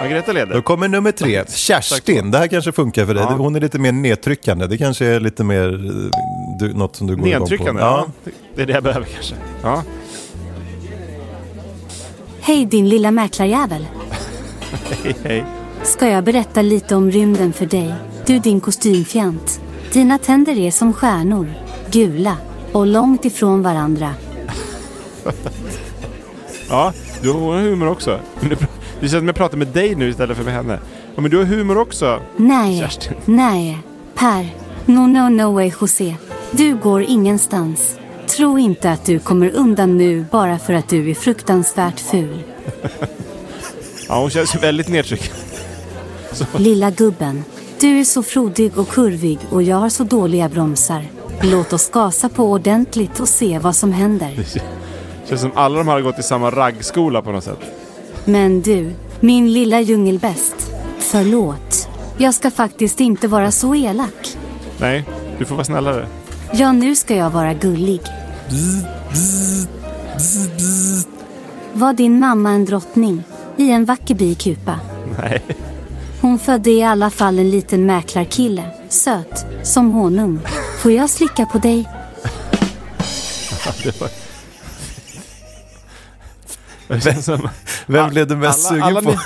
[0.00, 0.54] Ja, Greta leder.
[0.54, 2.30] Då kommer nummer tre, Kerstin.
[2.30, 3.22] Det här kanske funkar för dig.
[3.28, 3.34] Ja.
[3.38, 4.66] Hon är lite mer nedtryckande.
[4.66, 6.18] Det kanske är lite mer eh,
[6.60, 7.44] du, något som du går igång på.
[7.44, 7.82] Nedtryckande?
[7.82, 8.06] Ja.
[8.24, 9.34] det- Det är det jag behöver kanske.
[9.62, 9.82] Ja.
[12.48, 13.86] Hej din lilla mäklarjävel.
[15.02, 15.44] Hej, hej.
[15.82, 17.94] Ska jag berätta lite om rymden för dig?
[18.26, 19.60] Du din kostymfjant.
[19.92, 21.52] Dina tänder är som stjärnor.
[21.90, 22.36] Gula.
[22.72, 24.14] Och långt ifrån varandra.
[26.68, 28.20] Ja, du har humor också.
[29.00, 30.80] Det känns som jag pratar med dig nu istället för med henne.
[31.14, 32.20] Ja, men du har humor också.
[32.36, 32.80] Nej.
[32.80, 33.16] Kerstin.
[33.24, 33.78] Nej.
[34.14, 34.54] Per.
[34.86, 36.16] No no no way José.
[36.50, 37.98] Du går ingenstans.
[38.38, 42.42] Tro inte att du kommer undan nu bara för att du är fruktansvärt ful.
[44.08, 45.42] Ja, hon känns väldigt nedtryckande.
[46.56, 47.44] Lilla gubben.
[47.80, 51.04] Du är så frodig och kurvig och jag har så dåliga bromsar.
[51.42, 54.44] Låt oss gasa på ordentligt och se vad som händer.
[55.28, 57.60] Känns som alla de här har gått i samma raggskola på något sätt.
[58.24, 60.72] Men du, min lilla djungelbäst.
[60.98, 61.88] Förlåt.
[62.18, 64.36] Jag ska faktiskt inte vara så elak.
[64.80, 65.04] Nej,
[65.38, 66.06] du får vara snällare.
[66.52, 68.00] Ja, nu ska jag vara gullig.
[71.72, 73.22] Var din mamma en drottning?
[73.56, 74.80] I en vacker bikupa?
[75.18, 75.42] Nej.
[76.20, 78.64] Hon födde i alla fall en liten mäklarkille.
[78.88, 80.40] Söt, som honung.
[80.82, 81.88] Får jag slicka på dig?
[86.88, 87.48] Det som...
[87.86, 89.10] Vem blev du mest alla, sugen alla på?
[89.10, 89.16] ni-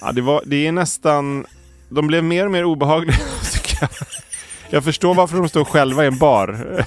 [0.00, 1.46] Ja, det, var, det är nästan...
[1.88, 3.16] De blev mer och mer obehagliga,
[3.52, 3.90] tycker jag.
[4.70, 6.84] Jag förstår varför de står själva i en bar.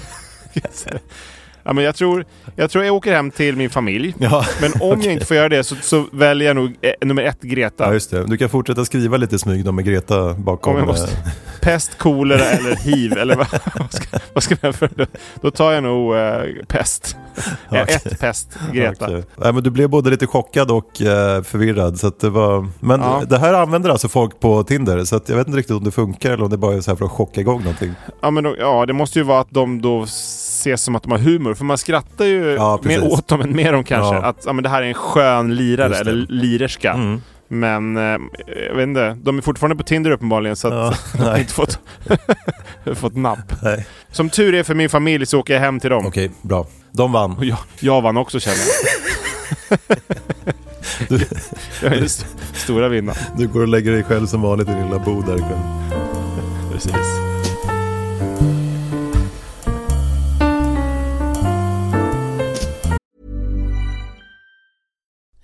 [1.70, 2.24] Ja, men jag, tror,
[2.56, 4.14] jag tror jag åker hem till min familj.
[4.18, 7.22] Ja, Men om jag inte får göra det så, så väljer jag nog eh, nummer
[7.22, 7.84] ett Greta.
[7.84, 8.24] ja, just det.
[8.26, 10.72] Du kan fortsätta skriva lite smyg då med Greta bakom.
[10.72, 11.08] Om jag måste.
[11.60, 13.12] Pest, kolera eller hiv.
[13.12, 13.46] Eller vad,
[13.78, 14.90] vad, ska, vad ska jag för?
[14.94, 15.06] Då,
[15.40, 17.16] då tar jag nog eh, pest.
[17.36, 17.94] Eh, Okej.
[18.04, 19.04] Ett pest, Greta.
[19.04, 19.24] Okej.
[19.36, 21.98] Nej, men du blev både lite chockad och eh, förvirrad.
[21.98, 22.68] Så det var...
[22.80, 23.22] Men Ja.
[23.28, 25.04] det här använder alltså folk på Tinder.
[25.04, 26.90] Så att jag vet inte riktigt om det funkar eller om det bara är så
[26.90, 27.92] här för att chocka igång någonting.
[28.20, 30.06] Ja, men då, ja, det måste ju vara att de då
[30.60, 31.54] ses som att de har humor.
[31.54, 34.14] För man skrattar ju Ja, mer åt dem än med dem kanske.
[34.14, 34.22] Ja.
[34.22, 36.92] Att ja, men det här är en skön lirare eller lirerska.
[36.92, 37.22] Mm.
[37.48, 38.18] Men eh,
[38.68, 41.52] jag vet inte, de är fortfarande på Tinder uppenbarligen så att Ja, de har inte
[41.52, 41.78] fått,
[42.94, 43.62] fått napp.
[43.62, 43.86] Nej.
[44.12, 46.06] Som tur är för min familj så åker jag hem till dem.
[46.06, 46.66] Okej, bra.
[46.92, 47.32] De vann.
[47.36, 49.78] Och jag, jag vann också känner jag.
[51.08, 51.16] Du,
[51.82, 53.18] Jag är den st- stora vinnaren.
[53.36, 55.58] du går och lägger dig själv som vanligt i din lilla bod där ikväll.
[56.72, 56.92] Precis.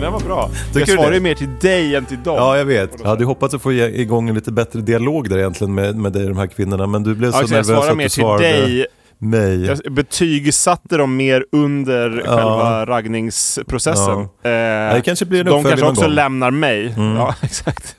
[0.00, 0.50] men den var bra.
[0.72, 2.36] Tycker jag svarar ju mer till dig än till dem.
[2.36, 2.90] Ja, jag vet.
[3.00, 6.22] Jag hade hoppats att få igång en lite bättre dialog där egentligen med, med dig
[6.22, 6.86] och de här kvinnorna.
[6.86, 8.86] Men du blev så så jag nervös svarar att mer du till svarade dig.
[9.18, 9.64] mig.
[9.66, 12.36] Jag betygsatte dem mer under Ja.
[12.36, 14.28] själva raggningsprocessen.
[14.42, 14.50] Ja.
[14.50, 16.14] Eh, det kanske blir en de uppföljning kanske någon också gång.
[16.14, 16.94] lämnar mig.
[16.96, 17.96] Ja, exakt.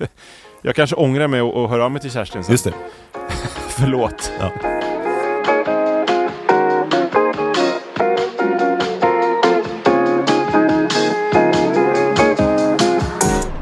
[0.62, 2.52] Jag kanske ångrar mig och, och hör av mig till Kerstin sen.
[2.52, 2.74] Just det.
[3.70, 4.32] Förlåt.
[4.40, 4.79] Ja.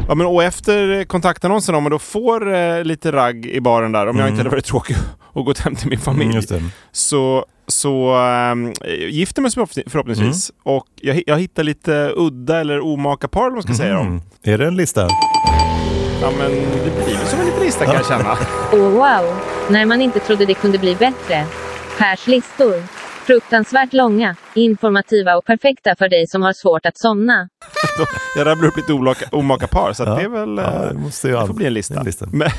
[0.07, 4.07] Ja, men och efter kontaktannonsen om man då får eh, lite ragg i baren där,
[4.07, 4.95] om jag inte hade varit tråkig
[5.33, 6.61] och gått hem till min familj, Mm, just det.
[6.91, 8.73] så, så ähm,
[9.09, 10.51] gifter mig förhoppning- förhoppningsvis.
[10.63, 14.07] Och jag, jag hittar lite udda eller omaka par, vad man ska säga om.
[14.07, 14.21] Mm.
[14.43, 15.07] Är det en lista?
[16.21, 18.37] Ja, men det blir väl som en liten lista kan jag känna.
[18.73, 19.35] Åh wow,
[19.69, 21.45] när man inte trodde det kunde bli bättre.
[21.97, 22.73] Pers listor.
[23.27, 27.49] Fruktansvärt långa, informativa och perfekta för dig som har svårt att somna.
[28.35, 30.15] Jag rabblar upp lite olaka, omaka par, så att Ja.
[30.15, 30.57] det är väl...
[30.57, 31.99] Ja, eh, det måste ju det får bli en lista.
[31.99, 32.25] en lista.
[32.31, 32.49] Men,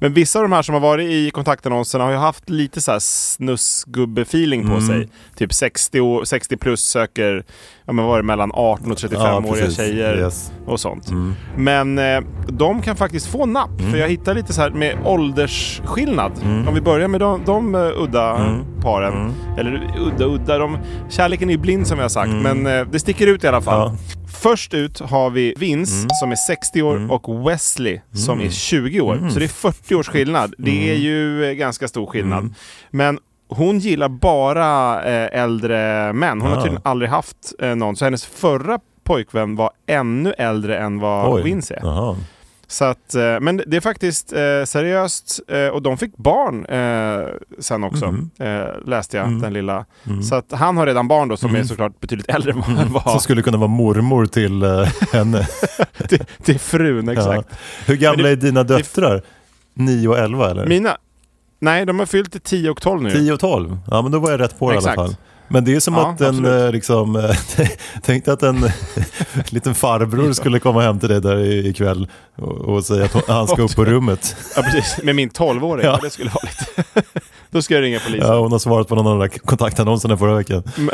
[0.00, 2.92] men vissa av de här som har varit i kontaktannonserna har ju haft lite så
[2.92, 4.74] här snussgubbe-feeling Mm.
[4.74, 5.08] på sig.
[5.36, 7.44] Typ 60, och, 60 plus söker,
[7.90, 9.76] ja men vad var det, mellan 18 och 35-åriga precis.
[9.76, 10.52] tjejer Yes.
[10.66, 11.08] och sånt.
[11.10, 11.34] Mm.
[11.56, 16.32] Men eh, de kan faktiskt få napp, för jag hittar lite så här med åldersskillnad.
[16.68, 18.60] Om vi börjar med de, de eh, udda Mm.
[18.82, 19.12] paren.
[19.12, 19.32] Mm.
[19.58, 20.58] Eller udda, udda.
[20.58, 23.48] De, kärleken är ju blind som jag har sagt, men eh, det sticker ut i
[23.48, 23.90] alla fall.
[23.90, 23.96] Ja.
[24.42, 26.08] Först ut har vi Vince Mm.
[26.20, 29.16] som är 60 år och Wesley som är 20 år.
[29.16, 29.30] Mm.
[29.30, 30.54] Så det är 40 års skillnad.
[30.58, 32.38] Det är ju ganska stor skillnad.
[32.38, 32.54] Mm.
[32.90, 33.18] Men
[33.50, 36.40] hon gillar bara eh, äldre män.
[36.40, 36.62] Hon har Ah.
[36.62, 37.96] tydligen aldrig haft eh, någon.
[37.96, 41.42] Så hennes förra pojkvän var ännu äldre än vad Oj.
[41.42, 41.80] Vince är.
[41.82, 42.16] Jaha.
[42.66, 47.28] Så att, eh, men det är faktiskt eh, seriöst eh, och de fick barn eh,
[47.58, 48.04] sen också,
[48.38, 49.40] eh, läste jag, Mm.
[49.40, 49.84] den lilla.
[50.06, 50.22] Mm.
[50.22, 51.60] Så att han har redan barn då som Mm.
[51.60, 53.00] är såklart betydligt äldre än vad han var.
[53.10, 54.62] Som skulle kunna vara mormor till
[55.12, 55.46] henne.
[56.08, 57.48] till, till frun, exakt.
[57.50, 57.56] Ja.
[57.86, 59.22] Hur gamla det- är dina döttrar?
[59.74, 60.66] 9 och 11 eller?
[60.66, 60.96] Mina?
[61.62, 63.10] Nej, de har fyllt 10 och 12 nu.
[63.10, 63.78] 10 och 12?
[63.90, 65.16] Ja men då var jag rätt på det i alla fall.
[65.48, 67.36] Men det är som Ja, att en, eh, liksom, eh,
[68.02, 68.64] tänk att en
[69.50, 73.62] liten farbror skulle komma hem till dig där ikväll och, och säga att han ska
[73.62, 74.36] upp på rummet.
[74.56, 75.04] Ja, precis.
[75.04, 75.86] Med min 12-åring.
[75.86, 75.92] Ja.
[75.92, 75.98] Ja.
[76.02, 77.02] Det skulle vara lite...
[77.50, 78.28] Då ska jag ringa polisen.
[78.28, 80.62] Ja, hon har svarat på någon av de där kontaktannonserna förra veckan.
[80.76, 80.90] Men,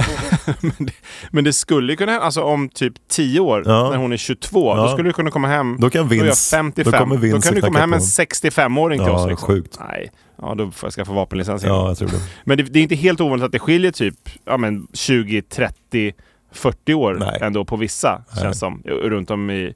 [0.87, 0.93] det,
[1.31, 3.91] men det skulle ju kunna hända, alltså om typ 10 år, Ja.
[3.91, 4.83] när hon är 22, Ja.
[4.83, 6.93] då skulle du kunna komma hem, Då kan då Vince, 55.
[6.93, 8.35] då kommer Vince då kan du komma hem knacka en på.
[8.35, 9.29] 65-åring till Ja, oss.
[9.31, 9.47] Liksom.
[9.49, 9.79] sjukt.
[9.89, 10.11] Nej,
[10.43, 11.75] ja, då får jag skaffa vapenlicens igen.
[11.75, 12.21] Ja, jag tror det.
[12.45, 14.15] Men det, det är inte helt ovanligt att det skiljer typ
[14.45, 16.13] ja, men 20, 30,
[16.53, 17.39] 40 år Nej.
[17.43, 18.43] ändå på vissa, Nej.
[18.43, 19.75] känns som, runt om i,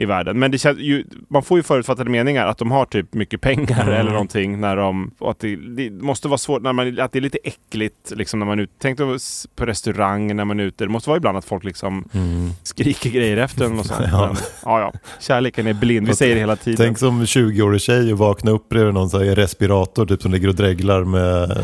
[0.00, 0.38] i världen.
[0.38, 3.82] Men det känns ju, man får ju förutfattade meningar att de har typ mycket pengar
[3.82, 3.94] Mm.
[3.94, 5.10] eller någonting när de...
[5.20, 8.46] Att det, det måste vara svårt, när man, att det är lite äckligt liksom när
[8.46, 8.72] man är ute.
[8.78, 8.98] Tänk
[9.56, 10.84] på restaurang när man är ute.
[10.84, 12.50] Det måste vara ibland att folk liksom Mm.
[12.62, 14.00] skriker grejer efter en och sånt.
[14.12, 14.26] Ja.
[14.26, 14.92] Men, ja, ja.
[15.20, 16.76] Kärleken är blind, vi säger det hela tiden.
[16.86, 20.48] Tänk som 20-årig tjej och vakna upp bredvid någon så här, respirator typ som ligger
[20.48, 21.58] och dreglar med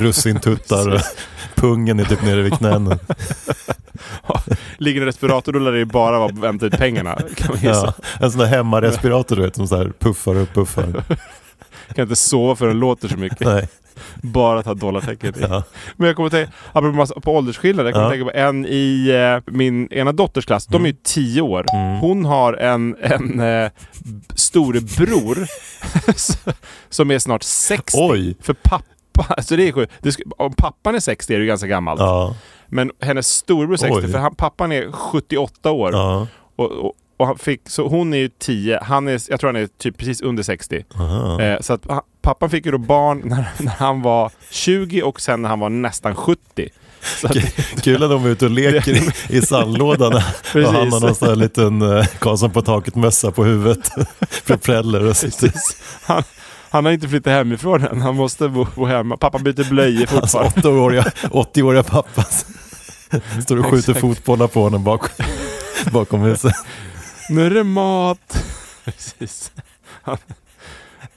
[0.00, 1.02] russintuttar.
[1.54, 2.98] Pungen är typ nere vid knäna.
[4.78, 7.18] Ligger i respirator, då lär det ju bara vara att hämta ut pengarna.
[7.36, 7.55] Kan.
[7.62, 10.84] Ja, en sån där hemmarespirator du vet som så här puffar och puffar.
[11.94, 13.40] Kan inte sova för den låter så mycket.
[13.46, 13.68] Nej.
[14.22, 15.40] Bara ta dollartecken i.
[15.40, 15.62] Ja.
[15.96, 18.08] Men jag kommer att tänka, apropå på åldersskillnad, jag kommer Ja.
[18.08, 19.08] att tänka på en i
[19.46, 21.66] eh, min ena dotters klass, de är ju 10 år.
[21.72, 21.96] Mm.
[21.98, 23.70] Hon har en, en eh,
[24.34, 25.46] storebror
[26.90, 27.92] som är snart 60.
[28.00, 28.36] Oj!
[28.40, 29.92] För pappa, alltså det är sjukt.
[30.38, 32.00] Om pappan är 60 är det ju ganska gammalt.
[32.00, 34.12] Ja, Men hennes storebror är 60, Oj.
[34.12, 35.92] för han, pappan är 78 år.
[36.56, 39.62] Och, och, och han fick, så hon är ju 10, han är, jag tror han
[39.62, 40.84] är typ precis under 60.
[40.94, 41.42] Aha.
[41.42, 41.86] Eh, så att
[42.22, 45.68] pappan fick ju då barn när, när han var 20 och sen när han var
[45.68, 46.68] nästan 70.
[47.20, 47.36] Så att,
[47.82, 50.20] Kul att de är ute och leker i, i sandlådan och
[50.52, 53.90] han har någon sån här liten eh, Karlsson på taket-mössa på huvudet.
[54.46, 55.76] Propeller och precis.
[56.02, 56.22] Han,
[56.70, 59.16] han har inte flyttat hemifrån än, han måste bo, bo hemma.
[59.16, 60.68] Pappa byter blöjor Alltså fortfarande.
[60.68, 62.22] 80-åriga, 80-åriga pappa
[63.42, 65.24] står och skjuter fotbollar på honom bakom,
[65.92, 66.54] bakom huset.
[67.28, 68.44] Nu är det mat!
[68.84, 69.52] Precis.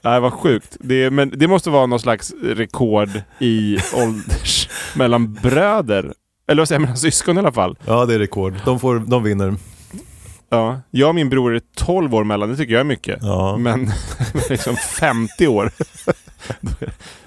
[0.02, 0.78] Nej, vad sjukt.
[0.80, 4.70] Det, men det måste vara någon slags rekord i ålders...
[4.96, 6.14] mellan bröder.
[6.48, 7.78] Eller vad säger jag, mellan syskon i alla fall.
[7.86, 8.54] Ja, det är rekord.
[8.66, 9.56] De, får, de vinner.
[10.50, 13.20] Ja, jag och min bror är 12 år mellan, det tycker jag är mycket.
[13.22, 13.58] Ja.
[13.58, 13.92] Men
[14.50, 15.72] liksom 50 år.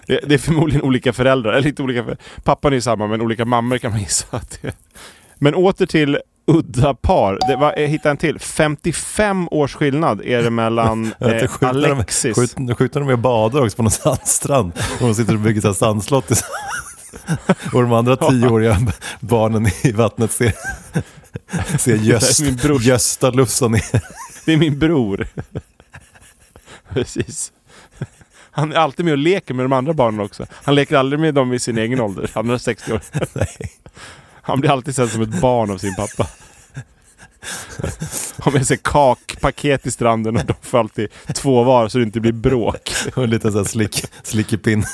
[0.07, 2.27] Det, det är förmodligen olika föräldrar, eller inte olika föräldrar.
[2.45, 4.75] Pappan är ju samma, men olika mammor kan man gissa att det är.
[5.39, 7.39] Men åter till udda par.
[7.49, 8.39] Det var, jag hittade en till.
[8.39, 12.37] 55 års skillnad är det mellan eh, skjuter de- Alexis...
[12.37, 14.73] Skjuter, skjuter de med badar också på någon sandstrand.
[15.01, 16.59] Och de sitter och bygger här sandslott tillsammans.
[17.75, 18.79] Och de andra tioåriga
[19.21, 20.53] barnen i vattnet ser,
[21.79, 24.03] ser göst, min brors- Gösta lufsa ner.
[24.47, 25.27] Det är min bror.
[26.93, 27.53] Precis.
[28.51, 30.47] Han är alltid med och leker med de andra barnen också.
[30.53, 32.31] Han leker aldrig med dem i sin egen ålder.
[32.35, 33.01] Han är 60 år.
[34.43, 36.29] Han blir alltid sedd som ett barn av sin pappa.
[38.39, 42.21] Har med sig kakpaket i stranden och de får alltid två var så det inte
[42.21, 42.93] blir bråk.
[43.15, 44.85] Och en liten så här slick, slickepinn.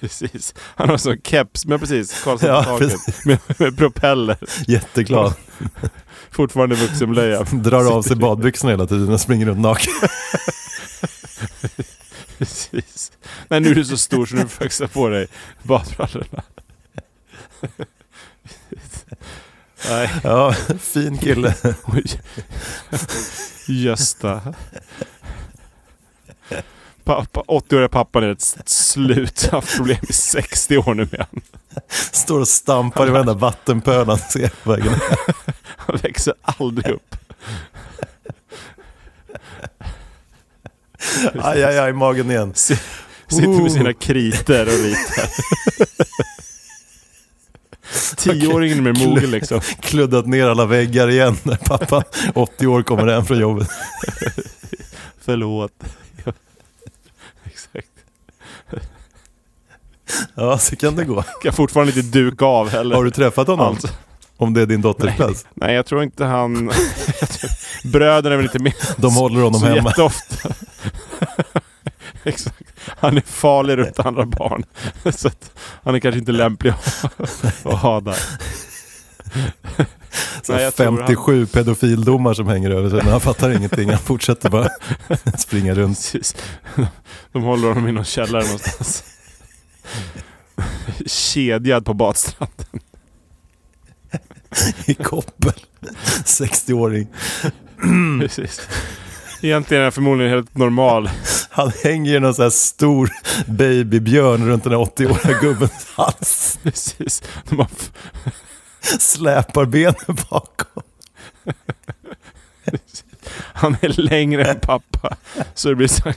[0.00, 0.54] Precis.
[0.58, 3.24] Han har sån keps, men precis, Karlsson Ja, taket.
[3.24, 4.36] Med, med propeller.
[4.66, 5.34] Jätteglad.
[6.30, 7.42] Fortfarande vuxenblöja.
[7.42, 9.92] Drar av sig badbyxorna hela tiden och springer runt naken.
[12.38, 13.12] Precis.
[13.48, 15.26] Nej, nu är du så stor så nu får sätta på dig
[15.62, 16.42] badbrallorna.
[19.88, 21.54] Nej, Ja, fin kille.
[23.66, 24.54] Gösta.
[27.04, 29.42] Pappa, 80-åriga pappan är ett slut.
[29.42, 31.40] Han har haft problem i 60 år nu med han.
[32.12, 34.92] Står och stampar i varenda vattenpöl han ser på vägen.
[35.76, 37.16] Han växer aldrig upp.
[41.42, 42.54] Aj, aj, aj, magen igen.
[42.54, 42.78] Si-
[43.28, 45.28] Sitter med sina kriter och ritar.
[48.16, 49.60] Tioåringen med mogen liksom.
[49.80, 52.02] Kluddat ner alla väggar igen när pappa
[52.34, 53.68] 80 år kommer hem från jobbet.
[55.20, 55.72] Förlåt.
[56.24, 56.32] Ja.
[57.44, 57.88] Exakt.
[60.34, 61.22] Ja, så kan det gå.
[61.42, 62.96] Kan fortfarande inte duka av heller.
[62.96, 63.66] Har du träffat honom?
[63.66, 63.88] Alltså.
[64.36, 65.46] Om det är din dotters klass?
[65.54, 66.70] Nej, jag tror inte han...
[67.84, 69.88] Bröderna är väl inte med De håller honom så hemma.
[69.88, 70.48] jätteofta.
[72.24, 72.72] Exakt.
[72.86, 74.64] Han är farlig runt andra barn.
[75.14, 75.30] Så
[75.82, 77.04] han är kanske inte lämplig att,
[77.66, 78.16] att ha där.
[80.42, 83.90] Så Nej, jag tror 57 pedofildomar som hänger över sig, men han fattar ingenting.
[83.90, 84.68] Han fortsätter bara
[85.38, 86.36] springa runt Precis.
[87.32, 89.04] De håller honom i någon källare någonstans.
[91.06, 92.80] Kedjad på badstranden.
[94.86, 95.52] i koppel.
[96.24, 97.08] 60-åring.
[98.20, 98.68] Precis.
[99.42, 101.10] Egentligen är han förmodligen helt normal.
[101.50, 103.10] Han hänger i någon sån här stor
[103.46, 106.58] babybjörn runt den här 80-åriga gubbens hals.
[106.62, 107.22] Precis.
[107.48, 107.66] De
[108.98, 110.82] Släpar benen bakom.
[113.36, 115.16] Han är längre än pappa.
[115.54, 116.12] Så det blir så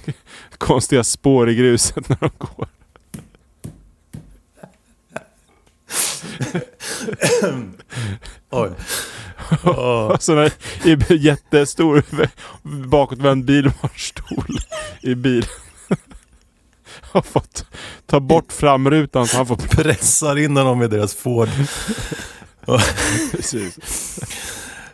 [0.57, 2.67] konstiga spår i gruset när de går.
[8.53, 8.69] Oj.
[9.73, 10.51] Och så där,
[10.83, 12.03] i jättestor
[12.87, 14.57] bakåtvänd bilbarnstol
[15.01, 15.49] i bilen.
[17.01, 17.65] Har fått
[18.05, 21.49] ta bort framrutan så han får Pressar in honom i deras Ford.
[23.31, 24.19] precis.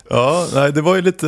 [0.10, 1.28] Ja, nej, det var ju lite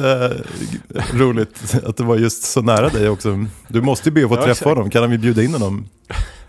[0.95, 3.45] eh, roligt att det var just så nära dig också.
[3.67, 4.89] Du måste ju be att få Ja, träffa honom.
[4.89, 5.89] Kan vi bjuda in honom?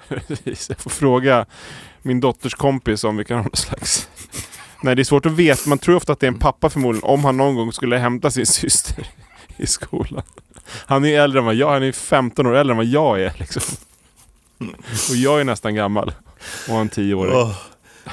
[0.08, 0.68] Precis.
[0.68, 1.46] Jag får fråga
[2.02, 4.08] min dotters kompis om vi kan ha någon slags...
[4.82, 5.68] Nej, det är svårt att veta.
[5.68, 8.30] Man tror ofta att det är en pappa förmodligen om han någon gång skulle hämta
[8.30, 9.06] sin syster
[9.56, 10.22] i skolan.
[10.86, 13.32] Han är äldre än vad jag Han är 15 år äldre än vad jag är.
[13.38, 13.62] Liksom.
[15.10, 16.12] Och jag är nästan gammal.
[16.68, 17.54] Och han 10 år.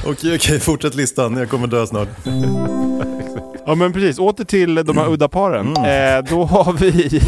[0.06, 1.38] Okej, okej, fortsätt listan.
[1.38, 2.10] Jag kommer dö snart.
[3.66, 5.68] Ja men precis, åter till de här udda paren.
[5.78, 7.22] Eh, då har vi...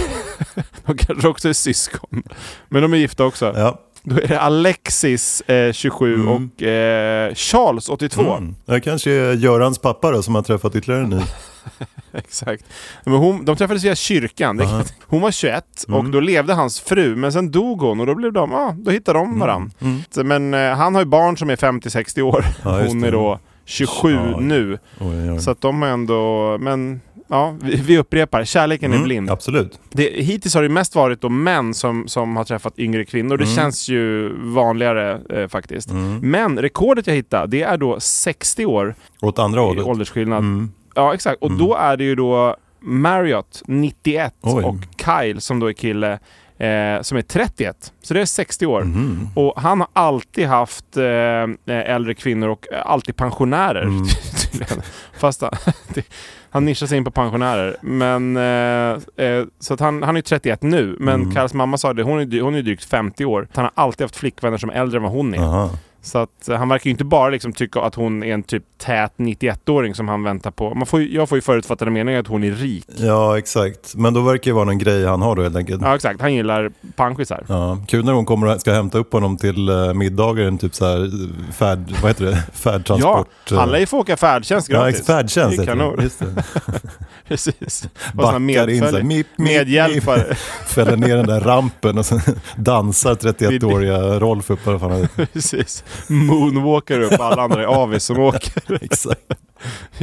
[0.85, 2.23] de kanske också är syskon.
[2.69, 3.53] Men de är gifta också.
[3.55, 3.79] Ja.
[4.03, 8.21] Då är det Alexis, eh, 27 och eh, Charles, 82.
[8.35, 8.55] Mm.
[8.65, 11.21] Det kanske är Görans pappa då som har träffat ytterligare ny.
[12.13, 12.65] Exakt.
[13.05, 14.61] Men hon, de träffades via kyrkan.
[14.61, 14.83] Aha.
[15.07, 16.11] Hon var 21 och Mm.
[16.11, 19.19] då levde hans fru, men sen dog hon och då blev de, ja, då hittade
[19.19, 19.71] de varandra.
[19.79, 20.01] Mm.
[20.27, 22.45] Men eh, han har ju barn som är 50-60 år.
[22.63, 24.39] Ja, hon är då 27 Ja.
[24.39, 24.79] nu.
[24.99, 25.39] Oj, oj.
[25.41, 29.29] Så att de är ändå, men ja, vi, vi upprepar, kärleken är Mm, blind.
[29.29, 29.79] Absolut.
[29.91, 33.37] Det, hittills har det mest varit då män som, som har träffat yngre kvinnor.
[33.37, 33.55] Det Mm.
[33.55, 35.89] känns ju vanligare eh, faktiskt.
[35.91, 36.19] Mm.
[36.31, 39.85] Men rekordet jag hittade, det är då 60 år Åt andra hållet.
[39.85, 40.39] åldersskillnad.
[40.39, 40.71] Mm.
[40.95, 41.41] Ja, exakt.
[41.41, 41.59] Och Mm.
[41.59, 44.63] då är det ju då Marriott, 91, Oj.
[44.63, 46.11] och Kyle som då är kille,
[46.57, 47.93] eh, som är 31.
[48.01, 48.83] Så det är 60 år.
[48.83, 49.29] Mhm.
[49.35, 53.81] Och han har alltid haft eh, äldre kvinnor och eh, alltid pensionärer.
[53.83, 54.03] Mm.
[54.51, 54.81] tydligen.
[55.13, 55.51] Fast han,
[56.49, 57.77] han nischar sig in på pensionärer.
[57.81, 60.95] Men, eh, eh, så att han, han är 31 nu.
[60.99, 61.31] Men Mm.
[61.35, 63.47] Kyles mamma sa det, hon är, hon är drygt 50 år.
[63.53, 65.39] Han har alltid haft flickvänner som är äldre än vad hon är.
[65.39, 65.69] Aha.
[66.03, 68.63] Så att eh, han verkar ju inte bara liksom tycka att hon är en typ
[68.77, 70.73] tät 91-åring som han väntar på.
[70.75, 72.85] Man får, jag får ju förutfattade meningar att hon är rik.
[72.97, 73.95] Ja, exakt.
[73.95, 75.81] Men då verkar det vara någon grej han har då helt enkelt.
[75.81, 77.43] Ja exakt, han gillar panschisar.
[77.47, 80.75] Ja, kul när hon kommer och ska hämta upp honom till uh, middagar, en typ
[80.75, 82.31] så här eh, färd, vad heter det?
[82.47, 83.51] Ja, Färdtransport.
[83.51, 83.57] eh.
[83.57, 84.97] han lär ju få åka färdtjänst Ja, gratis.
[84.97, 85.99] ex- färdtjänst Det är kanon.
[86.01, 86.43] Just det.
[87.27, 87.87] Precis.
[88.13, 90.25] Backar in så här, mip, mip, medhjälpare.
[90.29, 90.37] mip.
[90.71, 92.19] Fäller ner den där rampen och så
[92.55, 94.65] dansar 31-åriga Rolf upp.
[94.65, 95.07] Vad fan.
[95.33, 95.83] Precis.
[96.07, 98.77] Moonwalkar upp, alla andra är avis som åker.
[98.83, 99.21] Exakt.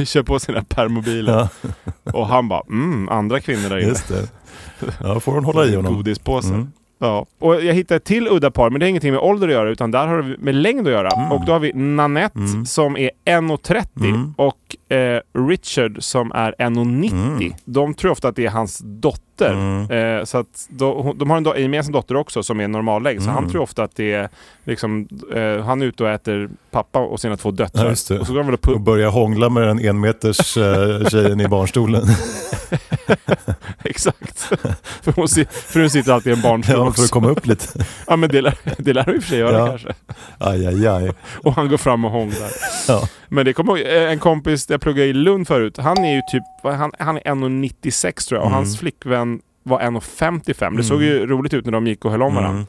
[0.05, 1.33] Kör på sina permobiler.
[2.03, 3.87] Ja, Och han bara, mm, andra kvinnor där inne.
[3.89, 4.27] just det.
[4.99, 5.93] Ja, får hon hålla i honom.
[5.95, 6.47] Godispåse.
[6.47, 6.71] Mm.
[7.01, 7.25] Ja.
[7.39, 9.69] Och jag hittade ett till udda par, men det har ingenting med ålder att göra,
[9.69, 11.09] utan där har det med längd att göra.
[11.09, 11.31] Mm.
[11.31, 12.65] Och då har vi Nanette Mm.
[12.65, 14.33] som är 1,30 Mm.
[14.37, 17.11] och eh, Richard som är 1,90.
[17.13, 17.53] Mm.
[17.65, 19.53] De tror ofta att det är hans dotter.
[19.53, 20.17] Mm.
[20.19, 23.21] Eh, så att då, de har en, do- en gemensam dotter också som är normallängd.
[23.23, 23.43] Så Mm.
[23.43, 24.29] han tror ofta att det är
[24.63, 27.85] liksom, eh, han är ute och äter pappa och sina två döttrar.
[27.85, 27.91] Ja.
[27.91, 31.41] Och så går de väl och Och pu- börja hångla med den enmeters uh, tjejen
[31.41, 32.03] i barnstolen.
[33.83, 34.39] Exakt.
[35.01, 37.85] för hon, för hon sitter alltid i en barnstol ja, för att komma upp lite.
[38.07, 39.67] Ja men det lär, det lär hon i och för sig göra Ja.
[39.67, 39.93] kanske.
[40.37, 41.11] Aj, aj, aj.
[41.43, 42.49] Och han går fram och hånglar.
[42.87, 43.07] Ja.
[43.27, 45.77] Men det kommer eh, en kompis jag pluggade i Lund förut.
[45.77, 48.43] Han är ju typ, han, han är 1,96 tror jag.
[48.45, 48.57] Och Mm.
[48.57, 50.77] hans flickvän var 1,55.
[50.77, 52.65] Det såg ju roligt ut när de gick och höll om varandra.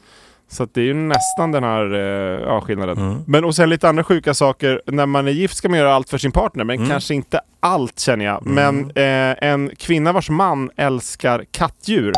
[0.52, 2.98] Så det är ju nästan den här eh, ja, skillnaden.
[2.98, 3.22] Mm.
[3.26, 4.82] Men och sen lite andra sjuka saker.
[4.86, 6.88] När man är gift ska man göra allt för sin partner, men Mm.
[6.88, 8.46] kanske inte allt känner jag.
[8.46, 8.54] Mm.
[8.54, 12.12] Men eh, en kvinna vars man älskar kattdjur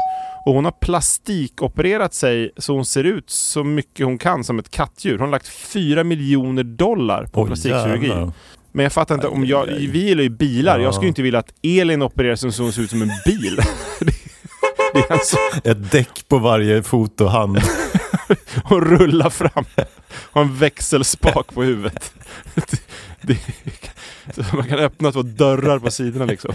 [0.46, 4.70] och hon har plastikopererat sig så hon ser ut så mycket hon kan som ett
[4.70, 5.12] kattdjur.
[5.18, 8.08] Hon har lagt 4 miljoner dollar på Oj, plastikkirurgi.
[8.08, 8.32] jävlar.
[8.72, 10.78] Men jag fattar inte, om jag, vi gillar ju bilar.
[10.78, 10.84] Ja.
[10.84, 13.56] Jag skulle inte vilja att Elin opererar sig så hon ser ut som en bil.
[14.94, 17.20] det, är en så, Ett däck på varje fot
[18.64, 19.64] och rulla fram.
[20.08, 22.12] Har en växelspak på huvudet.
[23.20, 23.38] Det,
[24.34, 26.54] det, man kan öppna två dörrar på sidorna liksom.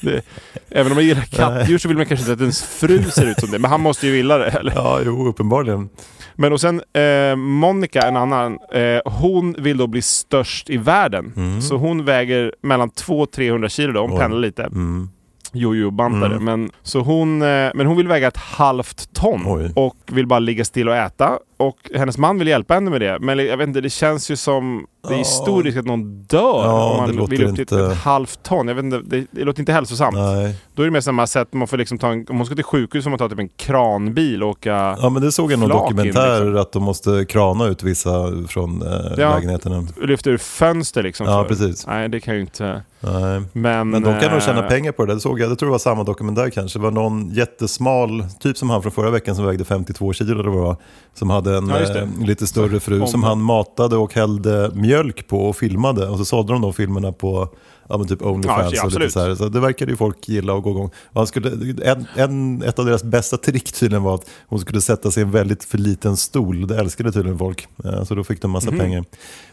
[0.00, 0.24] Det,
[0.68, 3.40] även om man gillar kattdjur så vill man kanske inte att ens fru ser ut
[3.40, 3.58] som det.
[3.58, 4.50] Men han måste ju vilja det.
[4.50, 4.72] Eller?
[4.74, 5.88] Ja, jo, uppenbarligen.
[6.34, 11.32] Men och sen eh, Monica, en annan, eh, hon vill då bli störst i världen.
[11.36, 11.62] Mm.
[11.62, 14.18] Så hon väger mellan 200-300 kilo då, hon Oj.
[14.18, 14.62] pendlar lite.
[14.62, 15.08] Mm.
[15.52, 16.32] Jojo-bantare.
[16.32, 16.44] Mm.
[16.44, 19.72] Men, så hon, eh, men hon vill väga ett halvt ton Oj.
[19.76, 21.38] och vill bara ligga still och äta.
[21.60, 23.18] Och hennes man vill hjälpa henne med det.
[23.20, 24.86] Men jag vet inte, det känns ju som...
[25.08, 25.24] Det är Ja.
[25.24, 28.42] stor risk att någon dör Ja, om det man vill upp till inte- ett halvt
[28.42, 28.68] ton.
[28.68, 30.16] Jag vet inte, det, det låter inte hälsosamt.
[30.16, 30.54] Nej.
[30.74, 32.64] Då är det mer samma sätt, man får liksom ta en, om hon ska till
[32.64, 34.96] sjukhus får man ta typ en kranbil och åka...
[35.02, 36.56] Ja, men det såg jag i någon in, dokumentär liksom.
[36.60, 38.10] att de måste krana ut vissa
[38.48, 39.34] från eh, Ja.
[39.34, 39.86] lägenheterna.
[40.02, 41.26] lyfter ur fönster liksom.
[41.26, 41.86] Ja, för- precis.
[41.86, 42.82] Nej, det kan ju inte...
[43.00, 43.42] Nej.
[43.52, 45.14] Men, Men de kan nog tjäna eh, pengar på det.
[45.14, 46.78] Det såg jag, det tror jag var samma dokumentär kanske.
[46.78, 50.50] Det var någon jättesmal, typ som han från förra veckan som vägde 52 kilo eller
[50.50, 50.76] vad det var.
[51.14, 55.26] Som hade en Ja, eh, lite större fru Om som han matade och hällde mjölk
[55.28, 56.08] på och filmade.
[56.08, 57.48] Och så sålde de de filmerna på
[57.88, 58.72] ja, typ Onlyfans.
[58.74, 59.34] Ja, och lite så, här.
[59.34, 60.86] så det verkade ju folk gilla och gå igång.
[61.06, 61.50] Och han skulle,
[61.84, 65.24] en, en, ett av deras bästa trick tydligen var att hon skulle sätta sig i
[65.26, 66.66] en väldigt för liten stol.
[66.66, 67.68] Det älskade tydligen folk.
[67.84, 68.78] Eh, Så då fick de massa Mhm.
[68.80, 69.04] pengar.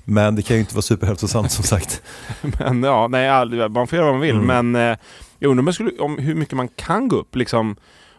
[0.04, 2.02] Men det kan ju inte vara superhälsosamt som sagt.
[2.60, 4.36] Men ja, nej, man får göra vad man vill.
[4.36, 4.72] Mm.
[4.72, 4.98] Men eh,
[5.40, 7.36] jag undrar om, skulle, om hur mycket man kan gå upp.
[7.36, 7.76] Liksom,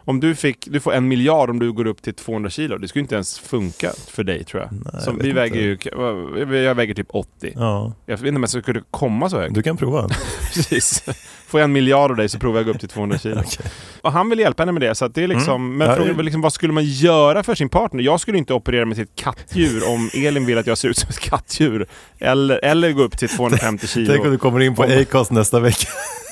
[0.09, 2.77] om du, fick, du får en miljard om du går upp till 200 kilo.
[2.77, 4.69] Det skulle inte ens funka för dig tror jag.
[4.93, 5.89] Nej, Som, jag vi väger inte.
[5.89, 7.53] ju, jag väger typ 80.
[7.55, 9.53] Ja, Jag vet inte om jag skulle komma så högt.
[9.53, 10.09] du kan prova.
[10.53, 11.03] Precis.
[11.47, 13.35] Får jag en miljard av dig så provar jag att gå upp till 200 kilo.
[13.45, 13.65] Okej.
[14.01, 14.95] Och han vill hjälpa henne med det.
[14.95, 15.77] Så att det är liksom, Mm.
[15.77, 18.03] Men Ja, frågan är liksom, vad skulle man göra för sin partner?
[18.03, 21.09] Jag skulle inte operera med sitt kattdjur om Elin vill att jag ser ut som
[21.09, 21.87] ett kattdjur.
[22.19, 24.13] Eller, eller gå upp till 250 kilo.
[24.13, 25.87] Tänk om du kommer in på Acast nästa vecka.